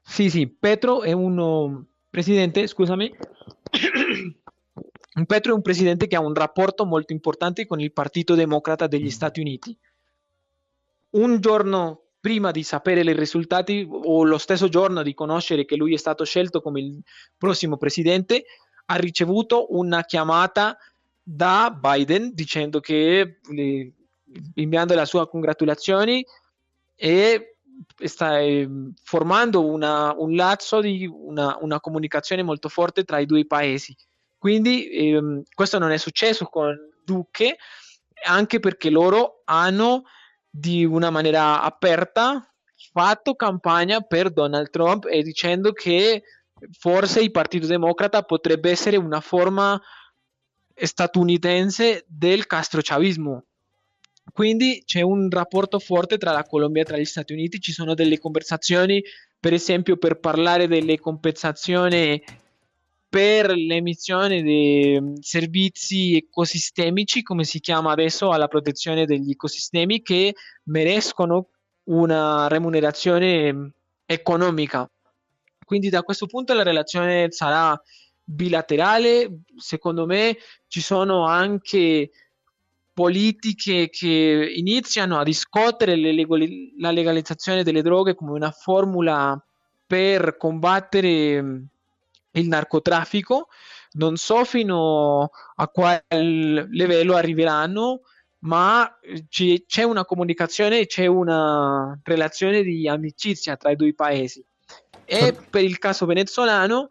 [0.02, 3.16] Sì, sì, Petro è uno Presidente, scusami.
[5.26, 9.06] Petro è un presidente che ha un rapporto molto importante con il Partito Democrata degli
[9.06, 9.10] mm.
[9.10, 9.78] Stati Uniti.
[11.12, 15.94] Un giorno prima di sapere i risultati o lo stesso giorno di conoscere che lui
[15.94, 17.02] è stato scelto come il
[17.38, 18.46] prossimo presidente,
[18.86, 20.78] ha ricevuto una chiamata
[21.22, 23.40] da Biden dicendo che
[24.56, 26.26] inviando le sue congratulazioni
[26.96, 27.49] e
[28.04, 28.68] sta eh,
[29.04, 33.96] formando una, un lazzo di una, una, comunicazione molto forte tra i due paesi.
[34.38, 37.58] Quindi ehm, questo non è successo con Duque,
[38.26, 40.04] anche perché loro hanno
[40.50, 42.44] di una maniera aperta
[42.92, 46.24] fatto campagna per Donald Trump e dicendo che
[46.72, 49.80] forse il Partito Democrata potrebbe essere una forma
[50.74, 53.44] statunitense del castrochavismo
[54.32, 57.94] quindi c'è un rapporto forte tra la Colombia e tra gli Stati Uniti, ci sono
[57.94, 59.04] delle conversazioni,
[59.40, 62.22] per esempio per parlare delle compensazioni
[63.10, 70.36] per l'emissione di mm, servizi ecosistemici, come si chiama adesso, alla protezione degli ecosistemi, che
[70.66, 71.48] merescono
[71.86, 73.68] una remunerazione mm,
[74.06, 74.90] economica.
[75.66, 77.80] Quindi da questo punto la relazione sarà
[78.24, 80.38] bilaterale, secondo me
[80.68, 82.12] ci sono anche
[83.00, 89.42] politiche che iniziano a discutere legali- la legalizzazione delle droghe come una formula
[89.88, 91.64] per combattere mm,
[92.32, 93.48] il narcotraffico.
[93.92, 98.02] Non so fino a quale livello arriveranno,
[98.40, 98.94] ma
[99.30, 104.46] c- c'è una comunicazione, c'è una relazione di amicizia tra i due paesi.
[105.06, 106.90] E per il caso venezuelano,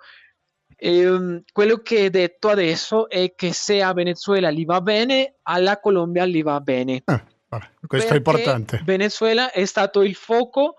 [0.81, 5.81] eh, quello che è detto adesso è che se a Venezuela gli va bene, alla
[5.81, 7.03] Colombia gli va bene.
[7.05, 8.81] Eh, vabbè, questo è importante.
[8.85, 10.77] Venezuela è stato il fuoco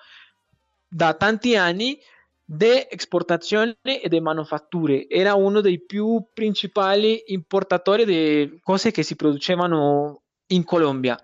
[0.87, 1.99] da tanti anni
[2.45, 5.07] di esportazione e di manufatture.
[5.09, 11.19] Era uno dei più principali importatori di cose che si producevano in Colombia.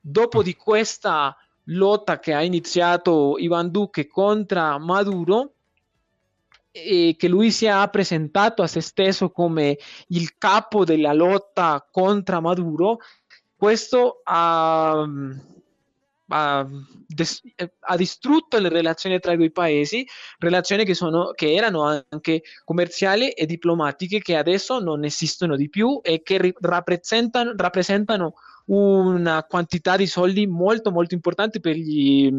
[0.00, 5.52] Dopo di questa lotta che ha iniziato Ivan Duque contro Maduro,
[6.70, 9.78] e che lui si è presentato a se stesso come
[10.08, 12.98] il capo della lotta contro Maduro,
[13.56, 15.04] questo ha,
[16.28, 20.06] ha, ha, distrutto le relazioni tra i due paesi,
[20.38, 26.00] relazioni che, sono, che erano anche commerciali e diplomatiche che adesso non esistono di più
[26.02, 28.34] e che rappresentano, rappresentano
[28.66, 32.30] una quantità di soldi molto molto importante per gli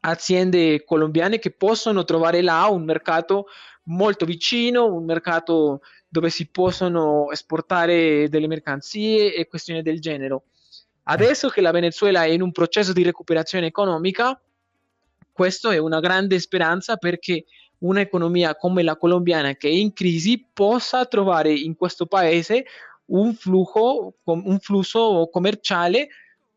[0.00, 3.46] aziende colombiane che possono trovare là un mercato
[3.84, 10.42] molto vicino, un mercato dove si possono esportare delle mercanzie e questioni del genere.
[11.04, 14.40] Adesso che la Venezuela è in un processo di recuperazione economica,
[15.32, 17.44] questo è una grande speranza perché
[17.78, 22.64] un'economia come la colombiana che è in crisi possa trovare in questo paese
[23.06, 26.08] un flusso, un flusso commerciale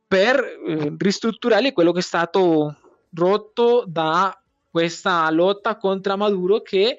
[0.07, 2.75] per eh, ristrutturare quello che è stato
[3.13, 4.35] rotto da
[4.69, 6.97] questa lotta contro Maduro che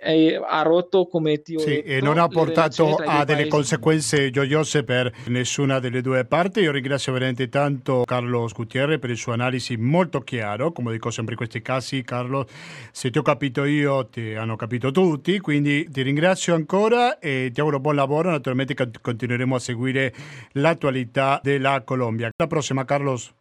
[0.00, 3.48] eh, ha rotto come ti ho sì, detto, e non ha portato a delle paesi.
[3.48, 6.60] conseguenze gioiose per nessuna delle due parti.
[6.60, 11.32] Io ringrazio veramente tanto Carlos Gutierrez per il suo analisi molto chiaro, come dico sempre
[11.32, 12.46] in questi casi Carlos,
[12.92, 17.58] se ti ho capito io ti hanno capito tutti, quindi ti ringrazio ancora e ti
[17.58, 20.14] auguro buon lavoro, naturalmente continueremo a seguire
[20.52, 22.30] l'attualità della Colombia.
[22.36, 23.34] Alla prossima Carlos.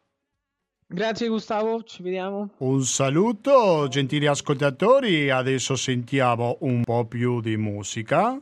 [0.89, 2.51] Grazie Gustavo, ci vediamo.
[2.59, 8.39] Un saluto gentili ascoltatori, adesso sentiamo un po' più di musica.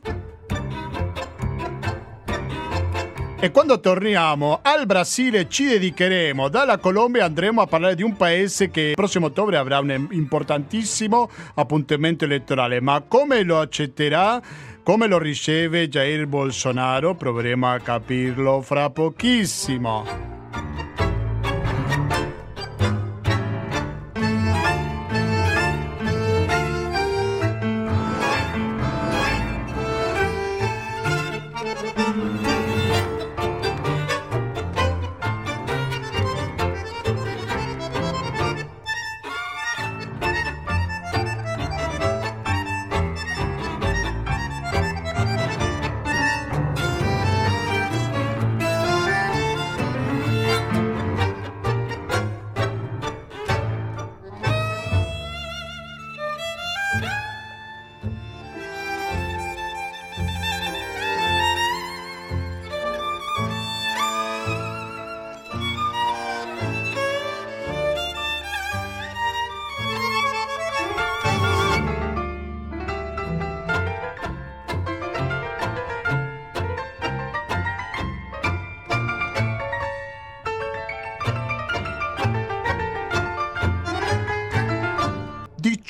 [3.40, 8.70] E quando torniamo al Brasile ci dedicheremo, dalla Colombia andremo a parlare di un paese
[8.70, 14.40] che il prossimo ottobre avrà un importantissimo appuntamento elettorale, ma come lo accetterà?
[14.84, 17.16] Come lo riceve Jair Bolsonaro?
[17.16, 20.35] Proveremo a capirlo fra pochissimo.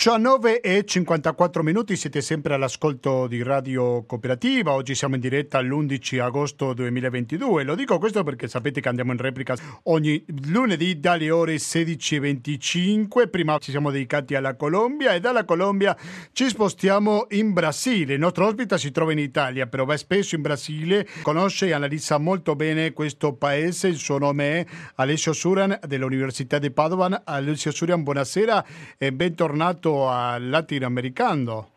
[0.06, 6.20] 19 e 54 minuti, siete sempre all'ascolto di Radio Cooperativa, oggi siamo in diretta l'11
[6.20, 11.56] agosto 2022, lo dico questo perché sapete che andiamo in replica ogni lunedì dalle ore
[11.56, 15.96] 16.25, prima ci siamo dedicati alla Colombia e dalla Colombia
[16.30, 20.42] ci spostiamo in Brasile, il nostro ospite si trova in Italia però va spesso in
[20.42, 26.60] Brasile, conosce e analizza molto bene questo paese, il suo nome è Alessio Suran dell'Università
[26.60, 28.64] di Padova, Alessio Suran buonasera
[28.98, 31.70] e bentornato al latinoamericano.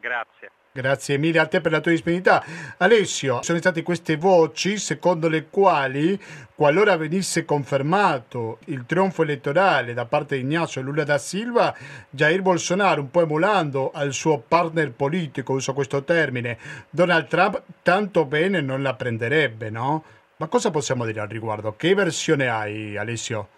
[0.00, 0.50] Grazie.
[0.74, 2.42] Grazie mille a te per la tua disponibilità.
[2.78, 6.18] Alessio, sono state queste voci secondo le quali,
[6.54, 11.76] qualora venisse confermato il trionfo elettorale da parte di Ignacio Lula da Silva,
[12.08, 16.56] Jair Bolsonaro, un po' emulando al suo partner politico, uso questo termine,
[16.88, 20.02] Donald Trump, tanto bene non la prenderebbe, no?
[20.38, 21.76] Ma cosa possiamo dire al riguardo?
[21.76, 23.48] Che versione hai, Alessio?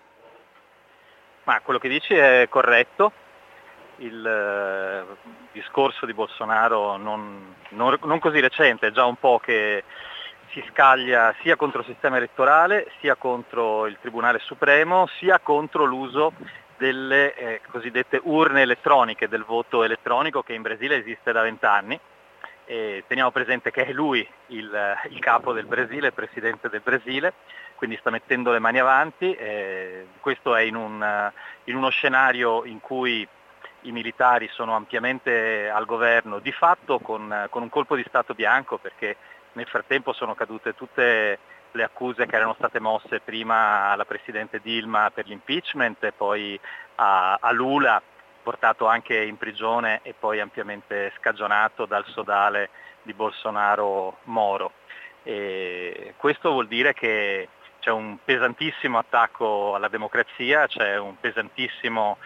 [1.45, 3.13] Ma quello che dici è corretto
[3.99, 9.85] il eh, discorso di Bolsonaro non, non, non, così recente, è già un po' che
[10.51, 16.33] si scaglia sia contro il sistema elettorale, sia contro il Tribunale Supremo, sia contro l'uso
[16.77, 21.99] delle eh, cosiddette urne elettroniche, del voto elettronico che in Brasile esiste da vent'anni.
[22.67, 27.35] Teniamo presente che è lui il, il, capo del Brasile, il presidente del Brasile,
[27.75, 29.35] quindi sta mettendo le mani avanti.
[29.35, 31.31] Eh, questo è in, un,
[31.65, 33.29] in uno scenario in cui
[33.85, 38.79] i militari sono ampiamente al governo, di fatto con, con un colpo di Stato bianco
[38.79, 39.17] perché
[39.53, 41.39] nel frattempo sono cadute tutte
[41.73, 46.59] le accuse che erano state mosse prima alla Presidente Dilma per l'impeachment e poi
[46.97, 48.01] a, a, Lula,
[48.43, 52.71] portato anche in prigione e poi ampiamente scagionato dal sodale
[53.03, 54.73] di Bolsonaro Moro.
[55.25, 57.49] E questo vuol dire che
[57.81, 62.19] c'è un pesantissimo attacco alla democrazia, c'è un pesantissimo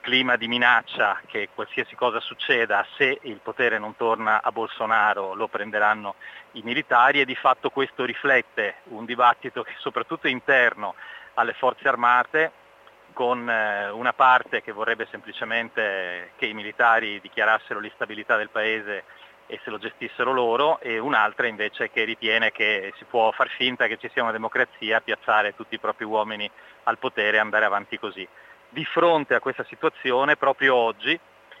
[0.00, 5.48] clima di minaccia che qualsiasi cosa succeda, se il potere non torna a Bolsonaro lo
[5.48, 6.16] prenderanno
[6.52, 10.94] i militari e di fatto questo riflette un dibattito che soprattutto è interno
[11.34, 12.52] alle forze armate
[13.12, 19.04] con eh, una parte che vorrebbe semplicemente che i militari dichiarassero l'instabilità del paese
[19.46, 23.88] e se lo gestissero loro e un'altra invece che ritiene che si può far finta
[23.88, 26.48] che ci sia una democrazia, piazzare tutti i propri uomini
[26.84, 28.26] al potere e andare avanti così
[28.70, 31.18] di fronte a questa situazione proprio oggi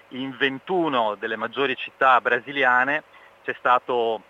[0.08, 3.02] in 21 delle maggiori città brasiliane
[3.44, 4.22] c'è stato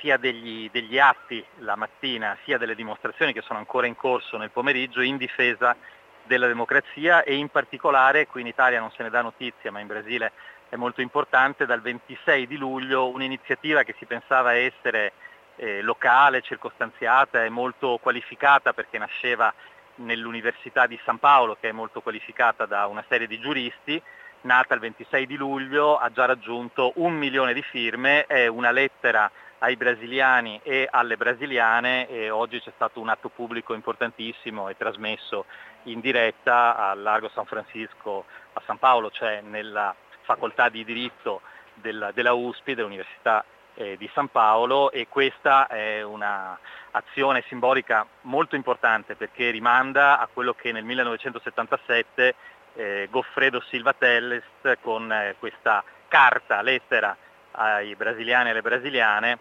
[0.00, 4.50] sia degli, degli, atti la mattina sia delle dimostrazioni che sono ancora in corso nel
[4.50, 5.76] pomeriggio in difesa
[6.24, 9.86] della democrazia e in particolare, qui in Italia non se ne dà notizia ma in
[9.86, 10.32] Brasile
[10.70, 15.12] è molto importante, dal 26 di luglio un'iniziativa che si pensava essere
[15.56, 19.52] eh, locale, circostanziata e molto qualificata perché nasceva
[20.00, 24.00] nell'Università di San Paolo, che è molto qualificata da una serie di giuristi,
[24.42, 29.30] nata il 26 di luglio, ha già raggiunto un milione di firme, è una lettera
[29.58, 35.44] ai brasiliani e alle brasiliane e oggi c'è stato un atto pubblico importantissimo e trasmesso
[35.84, 38.24] in diretta al Largo San Francisco
[38.54, 41.42] a San Paolo, cioè nella facoltà di diritto
[41.74, 43.44] della, della USPI, dell'Università
[43.80, 50.52] eh, di San Paolo e questa è un'azione simbolica molto importante perché rimanda a quello
[50.52, 52.34] che nel 1977
[52.74, 54.44] eh, Goffredo Silva Telles
[54.82, 57.16] con eh, questa carta, lettera
[57.52, 59.38] ai brasiliani e alle brasiliane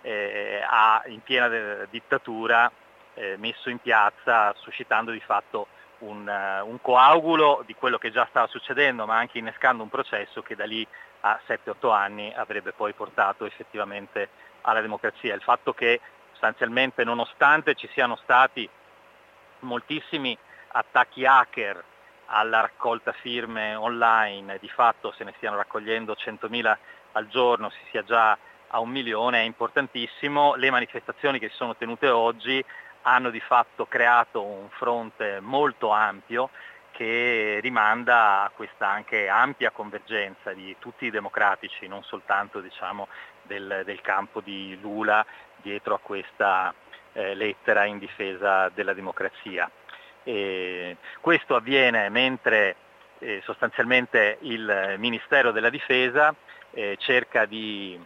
[0.00, 2.70] eh, ha in piena de- dittatura
[3.14, 5.66] eh, messo in piazza suscitando di fatto
[5.98, 10.42] un, uh, un, coagulo di quello che già stava succedendo ma anche innescando un processo
[10.42, 10.84] che da lì
[11.22, 14.28] a 7-8 anni avrebbe poi portato effettivamente
[14.62, 15.34] alla democrazia.
[15.34, 16.00] Il fatto che
[16.30, 18.68] sostanzialmente nonostante ci siano stati
[19.60, 20.36] moltissimi
[20.72, 21.84] attacchi hacker
[22.26, 26.76] alla raccolta firme online, di fatto se ne stiano raccogliendo 100.000
[27.12, 28.36] al giorno, si sia già
[28.68, 30.54] a un milione, è importantissimo.
[30.54, 32.64] Le manifestazioni che si sono tenute oggi
[33.02, 36.50] hanno di fatto creato un fronte molto ampio
[36.92, 43.08] che rimanda a questa anche ampia convergenza di tutti i democratici, non soltanto diciamo,
[43.42, 45.24] del, del, campo di Lula
[45.56, 46.72] dietro a questa
[47.12, 49.68] eh, lettera in difesa della democrazia.
[50.22, 52.76] E questo avviene mentre
[53.18, 56.34] eh, sostanzialmente il Ministero della Difesa
[56.70, 57.98] eh, cerca di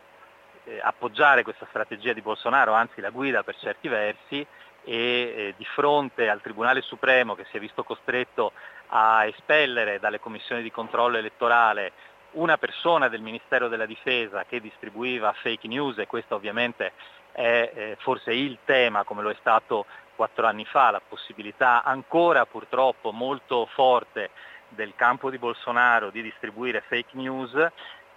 [0.65, 4.47] eh, appoggiare questa strategia di Bolsonaro, anzi la guida per certi versi,
[4.89, 8.53] e eh, di fronte al Tribunale Supremo che si è visto costretto
[8.89, 11.93] a espellere dalle commissioni di controllo elettorale
[12.33, 16.93] una persona del Ministero della Difesa che distribuiva fake news e questo ovviamente
[17.33, 22.47] è eh, forse il tema come lo è stato quattro anni fa, la possibilità ancora
[22.47, 24.31] purtroppo molto forte
[24.69, 27.55] del campo di Bolsonaro di distribuire fake news,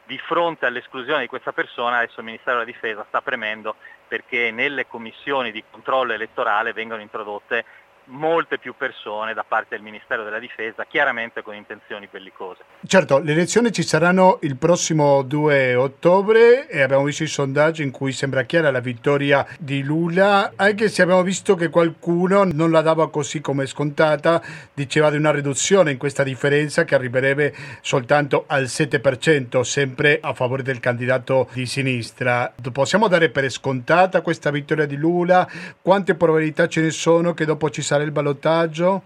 [0.05, 3.75] di fronte all'esclusione di questa persona adesso il Ministero della Difesa sta premendo
[4.07, 7.63] perché nelle commissioni di controllo elettorale vengano introdotte
[8.09, 12.63] molte più persone da parte del Ministero della Difesa, chiaramente con intenzioni bellicose.
[12.85, 17.91] Certo, le elezioni ci saranno il prossimo 2 ottobre e abbiamo visto i sondaggi in
[17.91, 22.81] cui sembra chiara la vittoria di Lula, anche se abbiamo visto che qualcuno non la
[22.81, 24.41] dava così come scontata,
[24.73, 30.63] diceva di una riduzione in questa differenza che arriverebbe soltanto al 7%, sempre a favore
[30.63, 32.51] del candidato di sinistra.
[32.71, 35.47] Possiamo dare per scontata questa vittoria di Lula?
[35.81, 39.03] Quante probabilità ce ne sono che dopo ci sarà fare il ballottaggio?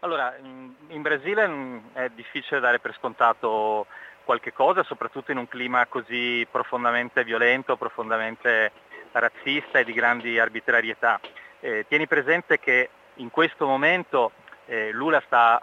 [0.00, 3.86] Allora, in Brasile mm, è difficile dare per scontato
[4.24, 8.72] qualche cosa, soprattutto in un clima così profondamente violento, profondamente
[9.12, 11.20] razzista e di grandi arbitrarietà.
[11.60, 14.32] Eh, tieni presente che in questo momento
[14.66, 15.60] eh, Lula sta,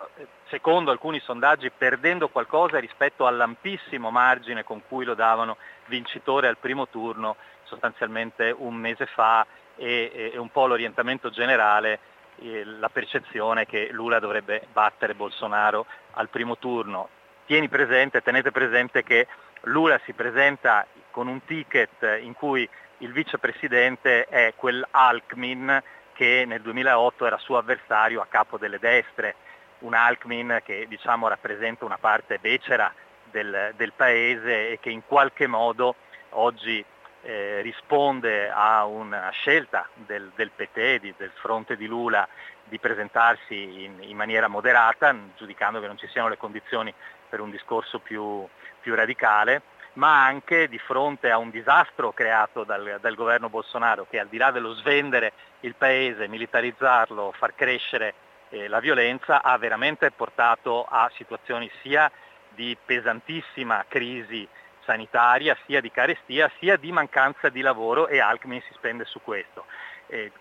[0.47, 6.87] secondo alcuni sondaggi, perdendo qualcosa rispetto all'ampissimo margine con cui lo davano vincitore al primo
[6.87, 9.45] turno sostanzialmente un mese fa
[9.81, 11.99] e, e un po' l'orientamento generale,
[12.41, 17.09] eh, la percezione che Lula dovrebbe battere Bolsonaro al primo turno.
[17.45, 19.27] Tieni presente, tenete presente che
[19.61, 22.67] Lula si presenta con un ticket in cui
[22.99, 25.81] il vicepresidente è quel Alckmin
[26.13, 29.35] che nel 2008 era suo avversario a capo delle destre,
[29.79, 32.93] un Alckmin che diciamo, rappresenta una parte becera
[33.31, 35.95] del, del, paese e che in qualche modo
[36.29, 36.83] oggi
[37.23, 42.27] eh, risponde a una scelta del, del PT, del fronte di Lula,
[42.63, 46.93] di presentarsi in, in, maniera moderata, giudicando che non ci siano le condizioni
[47.29, 48.47] per un discorso più,
[48.79, 49.61] più radicale,
[49.93, 54.37] ma anche di fronte a un disastro creato dal, dal, governo Bolsonaro che al di
[54.37, 58.13] là dello svendere il paese, militarizzarlo, far crescere
[58.49, 62.09] eh, la violenza, ha veramente portato a situazioni sia
[62.49, 64.47] di pesantissima crisi
[64.91, 69.65] sanitaria, sia di carestia, sia di mancanza di lavoro e Alckmin si spende su questo.
[70.07, 70.31] Eh,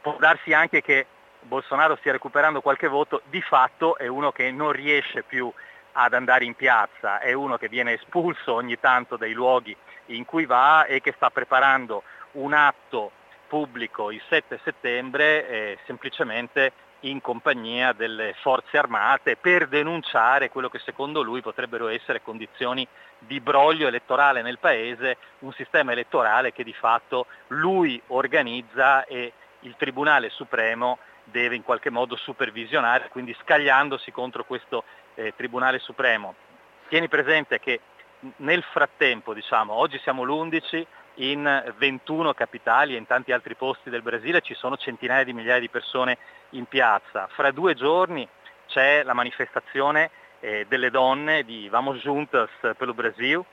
[0.00, 1.06] può darsi anche che
[1.42, 5.50] Bolsonaro stia recuperando qualche voto, di fatto è uno che non riesce più
[5.92, 9.76] ad andare in piazza, è uno che viene espulso ogni tanto dai luoghi
[10.06, 12.02] in cui va e che sta preparando
[12.32, 13.12] un atto
[13.46, 20.80] pubblico il 7 settembre eh, semplicemente in compagnia delle forze armate per denunciare quello che
[20.80, 22.86] secondo lui potrebbero essere condizioni
[23.18, 29.74] di broglio elettorale nel paese, un sistema elettorale che di fatto lui organizza e il
[29.76, 34.84] Tribunale Supremo deve in qualche modo supervisionare, quindi scagliandosi contro questo
[35.14, 36.34] eh, Tribunale Supremo.
[36.88, 37.80] Tieni presente che
[38.36, 40.84] nel frattempo, diciamo, oggi siamo l'11,
[41.18, 45.60] in 21 capitali e in tanti altri posti del Brasile ci sono centinaia di migliaia
[45.60, 46.18] di persone
[46.50, 47.28] in piazza.
[47.28, 48.28] Fra due giorni
[48.66, 50.10] c'è la manifestazione
[50.40, 53.44] eh, delle donne di Vamos Juntas pelo Brasil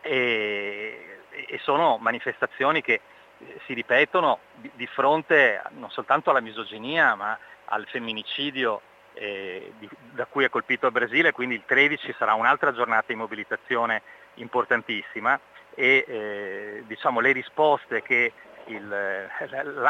[0.00, 3.00] e, e sono manifestazioni che
[3.38, 7.36] eh, si ripetono di, di, fronte non soltanto alla misoginia ma
[7.66, 8.80] al femminicidio
[9.14, 13.14] eh, di, da cui è colpito il Brasile, quindi il 13 sarà un'altra giornata di
[13.16, 14.02] mobilitazione
[14.34, 15.38] importantissima
[15.74, 18.32] e eh, diciamo, le risposte che
[18.66, 19.28] il,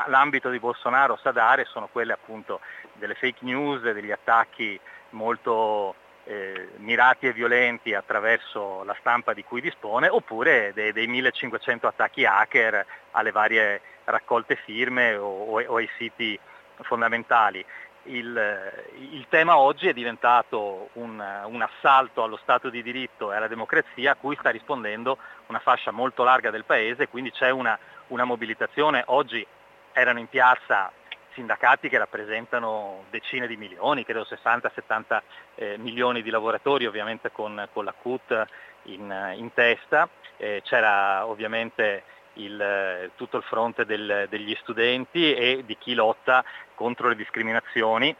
[0.06, 2.60] l'ambito di Bolsonaro sa dare sono quelle appunto
[2.94, 4.78] delle fake news, degli attacchi
[5.10, 11.86] molto eh, mirati e violenti attraverso la stampa di cui dispone, oppure dei, dei 1500
[11.86, 16.38] attacchi hacker alle varie raccolte firme o, o, o ai siti
[16.82, 17.64] fondamentali.
[18.04, 23.46] Il, il, tema oggi è diventato un, un, assalto allo Stato di diritto e alla
[23.46, 27.78] democrazia a cui sta rispondendo una fascia molto larga del Paese, quindi c'è una,
[28.08, 29.04] una mobilitazione.
[29.06, 29.46] Oggi
[29.92, 30.90] erano in piazza
[31.34, 35.20] sindacati che rappresentano decine di milioni, credo 60-70
[35.54, 38.46] eh, milioni di lavoratori, ovviamente con, con la CUT
[38.84, 40.08] in, in testa.
[40.36, 42.02] Eh, c'era ovviamente
[42.34, 48.14] il, tutto il fronte del, degli studenti e di chi lotta contro le discriminazioni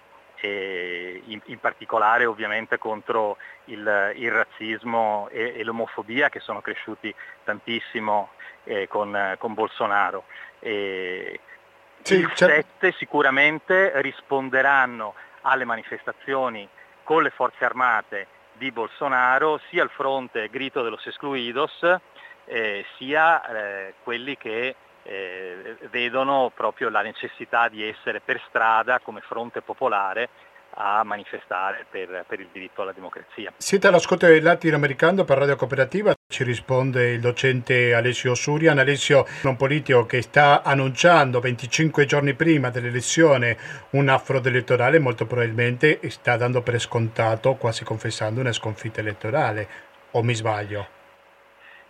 [0.45, 3.37] in, in, particolare ovviamente contro
[3.67, 8.31] il, il razzismo e, e, l'omofobia che sono cresciuti tantissimo
[8.65, 10.25] eh, con, con, Bolsonaro.
[10.59, 11.39] E
[12.03, 12.99] sì, il 7 certo.
[12.99, 16.69] sicuramente risponderanno alle manifestazioni
[17.05, 21.73] con le forze armate di Bolsonaro sia al fronte grito de los excluidos
[22.47, 24.75] eh, sia eh, quelli che
[25.05, 30.29] eh, vedono proprio la necessità di essere per strada come fronte popolare
[30.75, 33.53] a manifestare per, per, il diritto alla democrazia.
[33.57, 38.79] Siete all'ascolto del latinoamericano per Radio Cooperativa, ci risponde il docente Alessio Surian.
[38.79, 43.59] Alessio, un politico che sta annunciando 25 giorni prima dell'elezione
[43.91, 49.69] un affrodo elettorale, molto probabilmente sta dando per scontato, quasi confessando, una sconfitta elettorale,
[50.13, 51.01] o mi sbaglio?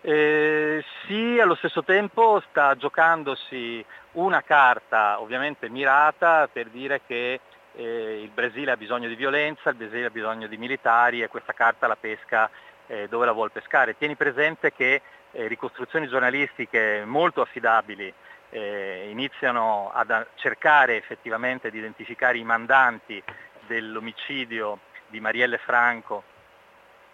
[0.04, 7.38] Eh, sì, allo stesso tempo sta giocandosi una carta ovviamente mirata per dire che
[7.76, 11.52] eh, il Brasile ha bisogno di violenza, il Brasile ha bisogno di militari e questa
[11.52, 12.50] carta la pesca
[12.88, 13.96] eh, dove la vuole pescare.
[13.96, 18.12] Tieni presente che eh, ricostruzioni giornalistiche molto affidabili
[18.50, 23.22] eh, iniziano a cercare effettivamente di identificare i mandanti
[23.68, 26.24] dell'omicidio di Marielle Franco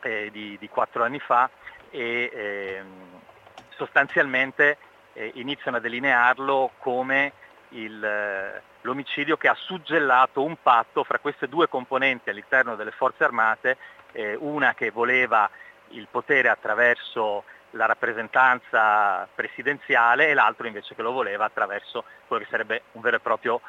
[0.00, 1.50] eh, di, di quattro anni fa
[1.90, 3.20] e ehm,
[3.70, 4.78] sostanzialmente
[5.12, 7.32] eh, iniziano a delinearlo come
[7.70, 13.24] il, eh, l'omicidio che ha suggellato un patto fra queste due componenti all'interno delle forze
[13.24, 13.76] armate,
[14.12, 15.48] eh, una che voleva
[15.88, 22.50] il potere attraverso la rappresentanza presidenziale e l'altro invece che lo voleva attraverso quello che
[22.50, 23.60] sarebbe un vero e proprio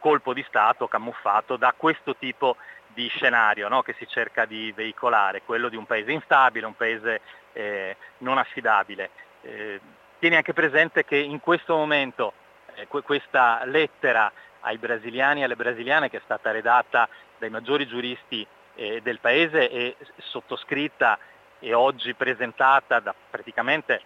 [0.00, 2.56] colpo di Stato camuffato da questo tipo
[2.88, 3.82] di scenario no?
[3.82, 7.20] che si cerca di veicolare, quello di un paese instabile, un paese
[7.54, 9.10] eh, non affidabile.
[9.40, 9.80] Eh,
[10.18, 12.34] tieni anche presente che in questo momento
[12.74, 14.30] eh, questa lettera
[14.60, 19.70] ai brasiliani e alle brasiliane che è stata redatta dai maggiori giuristi eh, del paese
[19.70, 21.18] e sottoscritta
[21.58, 24.02] e oggi presentata da praticamente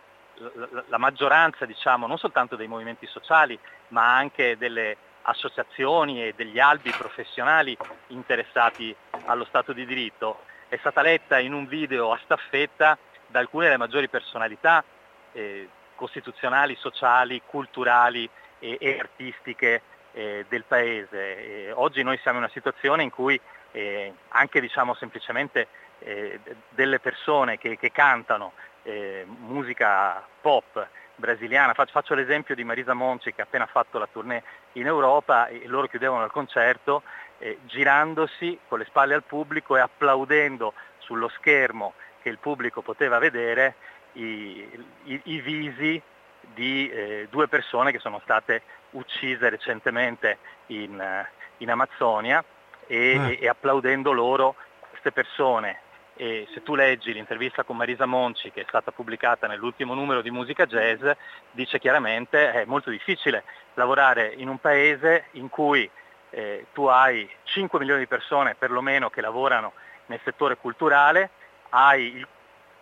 [0.88, 6.90] la maggioranza diciamo, non soltanto dei movimenti sociali ma anche delle associazioni e degli albi
[6.90, 7.76] professionali
[8.08, 8.94] interessati
[9.26, 12.96] allo Stato di diritto, è stata letta in un video a staffetta
[13.28, 14.84] da alcune delle maggiori personalità
[15.32, 21.66] eh, costituzionali, sociali, culturali e, e artistiche eh, del Paese.
[21.66, 23.40] E oggi noi siamo in una situazione in cui
[23.72, 25.68] eh, anche diciamo, semplicemente
[26.00, 28.52] eh, delle persone che, che cantano
[28.82, 34.08] eh, musica pop brasiliana, faccio, faccio, l'esempio di Marisa Monci che ha appena fatto la
[34.10, 37.02] tournée in Europa e loro chiudevano il concerto
[37.38, 41.94] eh, girandosi con le spalle al pubblico e applaudendo sullo schermo
[42.28, 43.74] che il pubblico poteva vedere
[44.12, 44.68] i,
[45.04, 46.00] i, i visi
[46.40, 52.44] di eh, due persone che sono state uccise recentemente in, eh, in Amazzonia
[52.86, 53.30] e, ah.
[53.30, 54.56] e, applaudendo loro
[54.90, 55.80] queste persone.
[56.14, 60.30] E se tu leggi l'intervista con Marisa Monci che è stata pubblicata nell'ultimo numero di
[60.30, 61.04] Musica Jazz,
[61.52, 65.88] dice chiaramente che è molto difficile lavorare in un paese in cui
[66.30, 69.72] eh, tu hai 5 milioni di persone perlomeno che lavorano
[70.06, 71.30] nel settore culturale,
[71.70, 72.26] hai il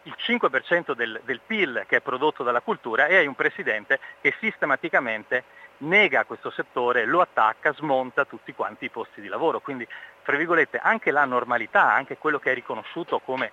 [0.07, 4.35] il 5% del, del, PIL che è prodotto dalla cultura e hai un presidente che
[4.39, 5.45] sistematicamente
[5.79, 9.61] nega questo settore, lo attacca, smonta tutti quanti i posti di lavoro.
[9.61, 9.87] Quindi,
[10.23, 13.53] tra virgolette, anche la normalità, anche quello che è riconosciuto come,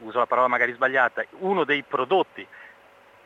[0.00, 2.46] uso la parola magari sbagliata, uno dei prodotti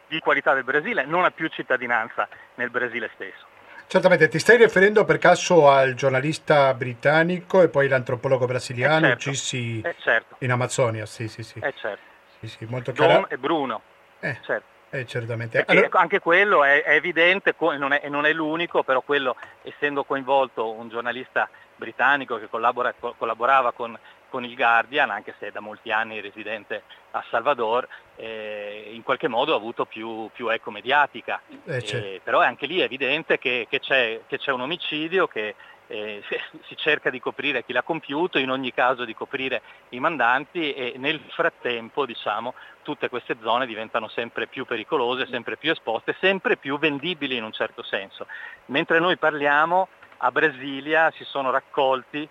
[0.08, 3.56] di qualità del Brasile non ha più cittadinanza nel Brasile stesso.
[3.88, 9.30] Certamente, ti stai riferendo per caso al giornalista britannico e poi l'antropologo brasiliano eh certo,
[9.30, 10.36] uccisi eh certo.
[10.40, 11.06] in Amazzonia?
[11.06, 11.58] Sì, sì, sì.
[11.58, 12.02] Eh certo.
[12.38, 13.80] sì, sì molto Dom e Bruno.
[14.20, 14.66] Eh, certo.
[14.90, 15.64] Eh, certamente.
[15.66, 15.88] Allora...
[15.92, 20.90] Anche quello è, è evidente non è, non è, l'unico, però quello, essendo coinvolto un
[20.90, 26.20] giornalista britannico che collabora, collaborava con, con, il Guardian, anche se è da molti anni
[26.20, 31.40] residente a Salvador, eh, in qualche modo ha avuto più, più eco mediatica.
[31.64, 32.06] Eh, certo.
[32.06, 35.54] eh, però anche lì è evidente che, che, c'è, che c'è, un omicidio che
[35.86, 36.22] eh,
[36.66, 40.94] si cerca di coprire chi l'ha compiuto, in ogni caso di coprire i mandanti e
[40.96, 46.78] nel frattempo diciamo, tutte queste zone diventano sempre più pericolose, sempre più esposte, sempre più
[46.78, 48.26] vendibili in un certo senso.
[48.66, 52.28] Mentre noi parliamo a Brasilia si sono raccolti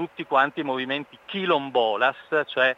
[0.00, 2.74] tutti quanti i movimenti quilombolas, cioè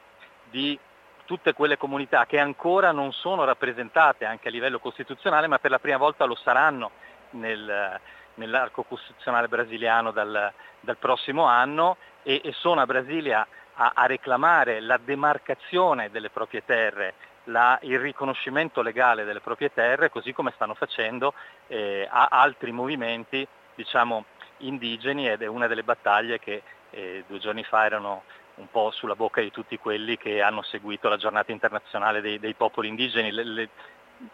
[0.51, 0.77] di
[1.25, 5.79] tutte quelle comunità che ancora non sono rappresentate anche a livello costituzionale, ma per la
[5.79, 6.91] prima volta lo saranno
[7.31, 8.01] nel,
[8.35, 14.81] nell'arco costituzionale brasiliano dal, dal prossimo anno e, e, sono a Brasilia a, a, reclamare
[14.81, 17.15] la demarcazione delle proprie terre,
[17.45, 21.35] la, il riconoscimento legale delle proprie terre, così come stanno facendo
[21.69, 23.47] eh, a altri movimenti
[23.77, 24.25] diciamo,
[24.59, 26.63] indigeni ed è una delle battaglie che
[26.93, 28.23] eh, due giorni fa erano
[28.57, 32.55] un po' sulla bocca di tutti quelli che hanno seguito la giornata internazionale dei, dei
[32.55, 33.33] popoli indigeni.
[33.33, 33.69] Le, le,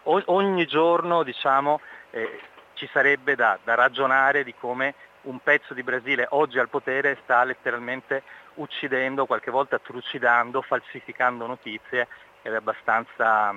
[0.03, 1.79] ogni giorno diciamo,
[2.11, 2.39] eh,
[2.73, 7.43] ci sarebbe da, da ragionare di come un pezzo di Brasile oggi al potere sta
[7.43, 8.23] letteralmente
[8.55, 12.07] uccidendo, qualche volta trucidando, falsificando notizie
[12.41, 13.53] ed è abbastanza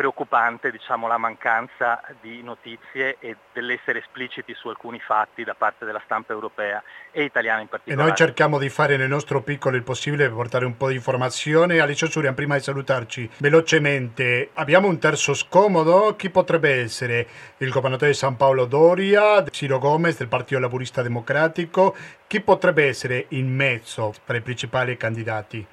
[0.00, 6.00] preoccupante diciamo, la mancanza di notizie e dell'essere espliciti su alcuni fatti da parte della
[6.06, 8.02] stampa europea e italiana in particolare.
[8.02, 10.94] E noi cerchiamo di fare nel nostro piccolo il possibile per portare un po' di
[10.94, 11.80] informazione.
[11.80, 16.16] Alice Surian, prima di salutarci, velocemente, abbiamo un terzo scomodo.
[16.16, 17.26] Chi potrebbe essere?
[17.58, 21.94] Il governatore di San Paolo Doria, Ciro Gomez del Partito Laburista Democratico.
[22.26, 25.66] Chi potrebbe essere in mezzo tra i principali candidati?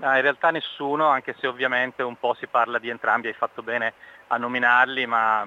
[0.00, 3.62] Ah, in realtà nessuno, anche se ovviamente un po' si parla di entrambi, hai fatto
[3.62, 3.94] bene
[4.28, 5.46] a nominarli, ma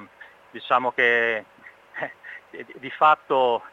[0.50, 1.44] diciamo che
[2.52, 3.64] eh, di fatto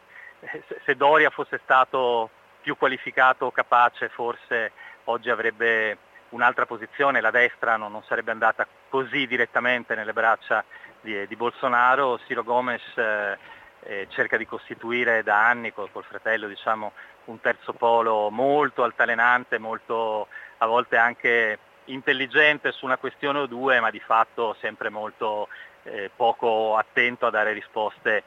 [0.40, 2.28] eh, se Doria fosse stato
[2.60, 4.72] più qualificato o capace forse
[5.04, 5.98] oggi avrebbe
[6.30, 10.64] un'altra posizione, la destra non, non sarebbe andata così direttamente nelle braccia
[11.00, 13.38] di, di Bolsonaro, Ciro Gomes eh,
[13.84, 16.92] eh, cerca di costituire da anni col, col fratello diciamo,
[17.26, 20.28] un terzo polo molto altalenante, molto
[20.64, 25.48] a volte anche intelligente su una questione o due, ma di fatto sempre molto
[25.84, 28.24] eh, poco attento a dare risposte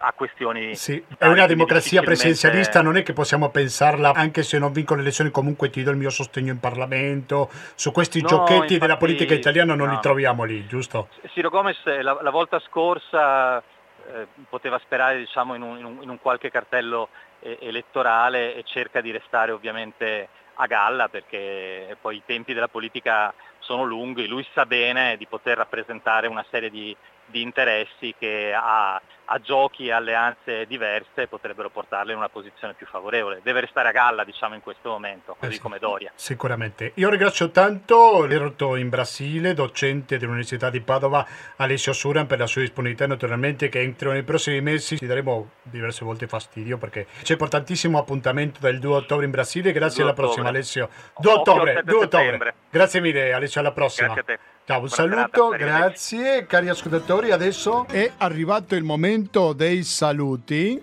[0.00, 0.76] a questioni.
[0.76, 5.00] Sì, è una democrazia presidenzialista, non è che possiamo pensarla, anche se non vinco le
[5.00, 7.48] elezioni, comunque ti do il mio sostegno in Parlamento.
[7.74, 9.94] Su questi no, giochetti infatti, della politica italiana non no.
[9.94, 11.08] li troviamo lì, giusto?
[11.32, 16.08] Ciro Gomes la, la volta scorsa eh, poteva sperare diciamo, in, un, in, un, in,
[16.10, 17.08] un, qualche cartello
[17.40, 20.28] eh, elettorale e cerca di restare ovviamente
[20.60, 25.56] a galla perché poi i tempi della politica sono lunghi, lui sa bene di poter
[25.56, 26.96] rappresentare una serie di,
[27.30, 32.86] di interessi che a, a, giochi e alleanze diverse potrebbero portarle in una posizione più
[32.86, 33.40] favorevole.
[33.42, 36.12] Deve restare a galla, diciamo, in questo momento, così eh sì, come Doria.
[36.14, 36.92] Sicuramente.
[36.94, 41.26] Io ringrazio tanto l'Erto in Brasile, docente dell'Università di Padova,
[41.56, 43.06] Alessio Suran, per la sua disponibilità.
[43.06, 48.60] Naturalmente che entro nei prossimi mesi ci daremo diverse volte fastidio perché c'è importantissimo appuntamento
[48.60, 49.72] del 2 ottobre in Brasile.
[49.72, 50.88] Grazie alla prossima, Alessio.
[51.18, 52.54] 2 ottobre, 2 ottobre.
[52.70, 54.14] Grazie mille, Alessio, alla prossima.
[54.14, 54.56] Grazie a te.
[54.68, 57.30] Ciao, un saluto, grazie cari ascoltatori.
[57.30, 60.78] Adesso è arrivato il momento dei saluti.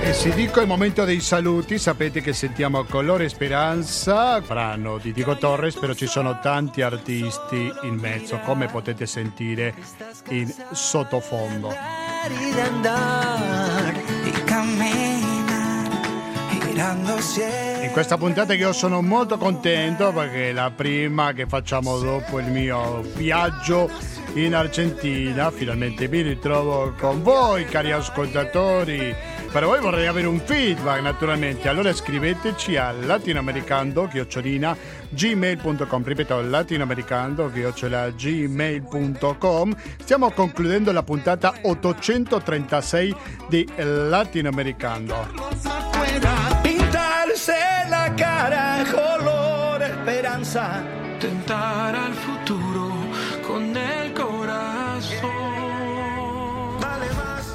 [0.00, 5.36] E se dico il momento dei saluti, sapete che sentiamo Colore Speranza, brano di Diego
[5.36, 9.74] Torres, però ci sono tanti artisti in mezzo, come potete sentire
[10.28, 11.74] in sottofondo.
[16.76, 22.46] In questa puntata io sono molto contento perché è la prima che facciamo dopo il
[22.46, 23.88] mio viaggio
[24.34, 25.52] in Argentina.
[25.52, 29.14] Finalmente mi ritrovo con voi, cari ascoltatori.
[29.52, 34.76] Per voi vorrei avere un feedback naturalmente, allora scriveteci a latinoamericando chiocciolina
[35.10, 37.52] gmail.com ripeto latinoamericando
[38.16, 43.14] gmail.com stiamo concludendo la puntata 836
[43.48, 46.53] di Latinoamericando
[47.34, 50.84] pintarse la cara color esperanza,
[51.18, 52.92] tentar al futuro
[53.42, 55.42] con el corazón.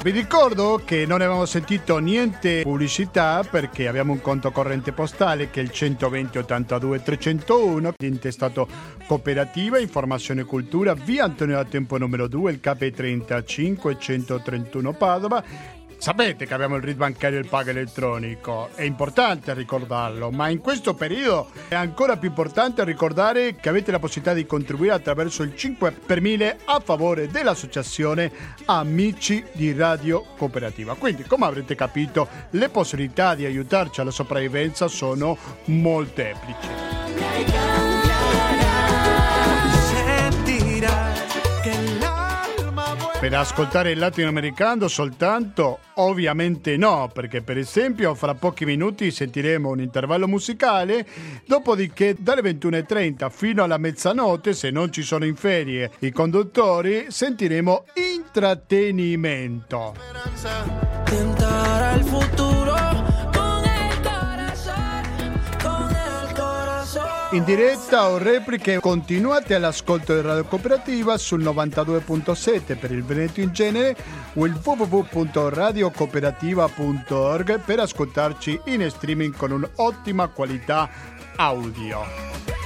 [0.02, 5.60] Vi ricordo che non avevamo sentito niente pubblicità perché abbiamo un conto corrente postale che
[5.60, 8.66] è il 120 82 301, intestato
[9.06, 15.44] Cooperativa Informazione e Cultura, via Antonio da Tempo numero 2, il KP35 131 Padova
[16.00, 20.60] Sapete che abbiamo il RID bancario e il pago elettronico, è importante ricordarlo, ma in
[20.60, 25.54] questo periodo è ancora più importante ricordare che avete la possibilità di contribuire attraverso il
[25.54, 28.32] 5 per 1000 a favore dell'associazione
[28.64, 30.94] Amici di Radio Cooperativa.
[30.94, 35.36] Quindi, come avrete capito, le possibilità di aiutarci alla sopravvivenza sono
[35.66, 37.89] molteplici.
[43.20, 45.80] Per ascoltare il latinoamericano soltanto?
[45.96, 51.06] Ovviamente no, perché per esempio fra pochi minuti sentiremo un intervallo musicale,
[51.46, 57.84] dopodiché dalle 21.30 fino alla mezzanotte, se non ci sono in ferie i conduttori, sentiremo
[57.92, 59.94] intrattenimento.
[61.04, 62.49] Tentare il futuro
[67.32, 73.52] In diretta o repliche continuate all'ascolto di Radio Cooperativa sul 92.7 per il Veneto in
[73.52, 73.94] genere
[74.34, 80.90] o il www.radiocooperativa.org per ascoltarci in streaming con un'ottima qualità
[81.36, 82.59] audio.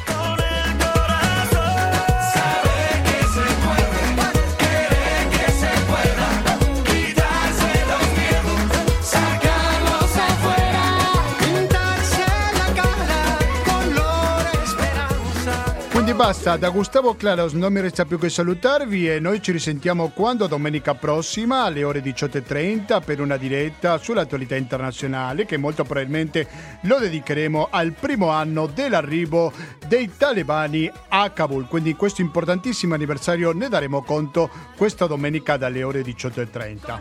[16.14, 20.46] Basta, da Gustavo Claros non mi resta più che salutarvi e noi ci risentiamo quando
[20.46, 26.46] domenica prossima alle ore 18.30 per una diretta sull'attualità internazionale che molto probabilmente
[26.82, 29.52] lo dedicheremo al primo anno dell'arrivo
[29.88, 31.66] dei talebani a Kabul.
[31.66, 37.00] Quindi in questo importantissimo anniversario ne daremo conto questa domenica dalle ore 18.30.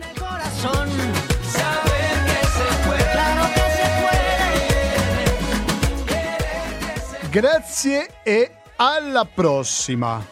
[7.30, 10.26] Grazie e alla prossima!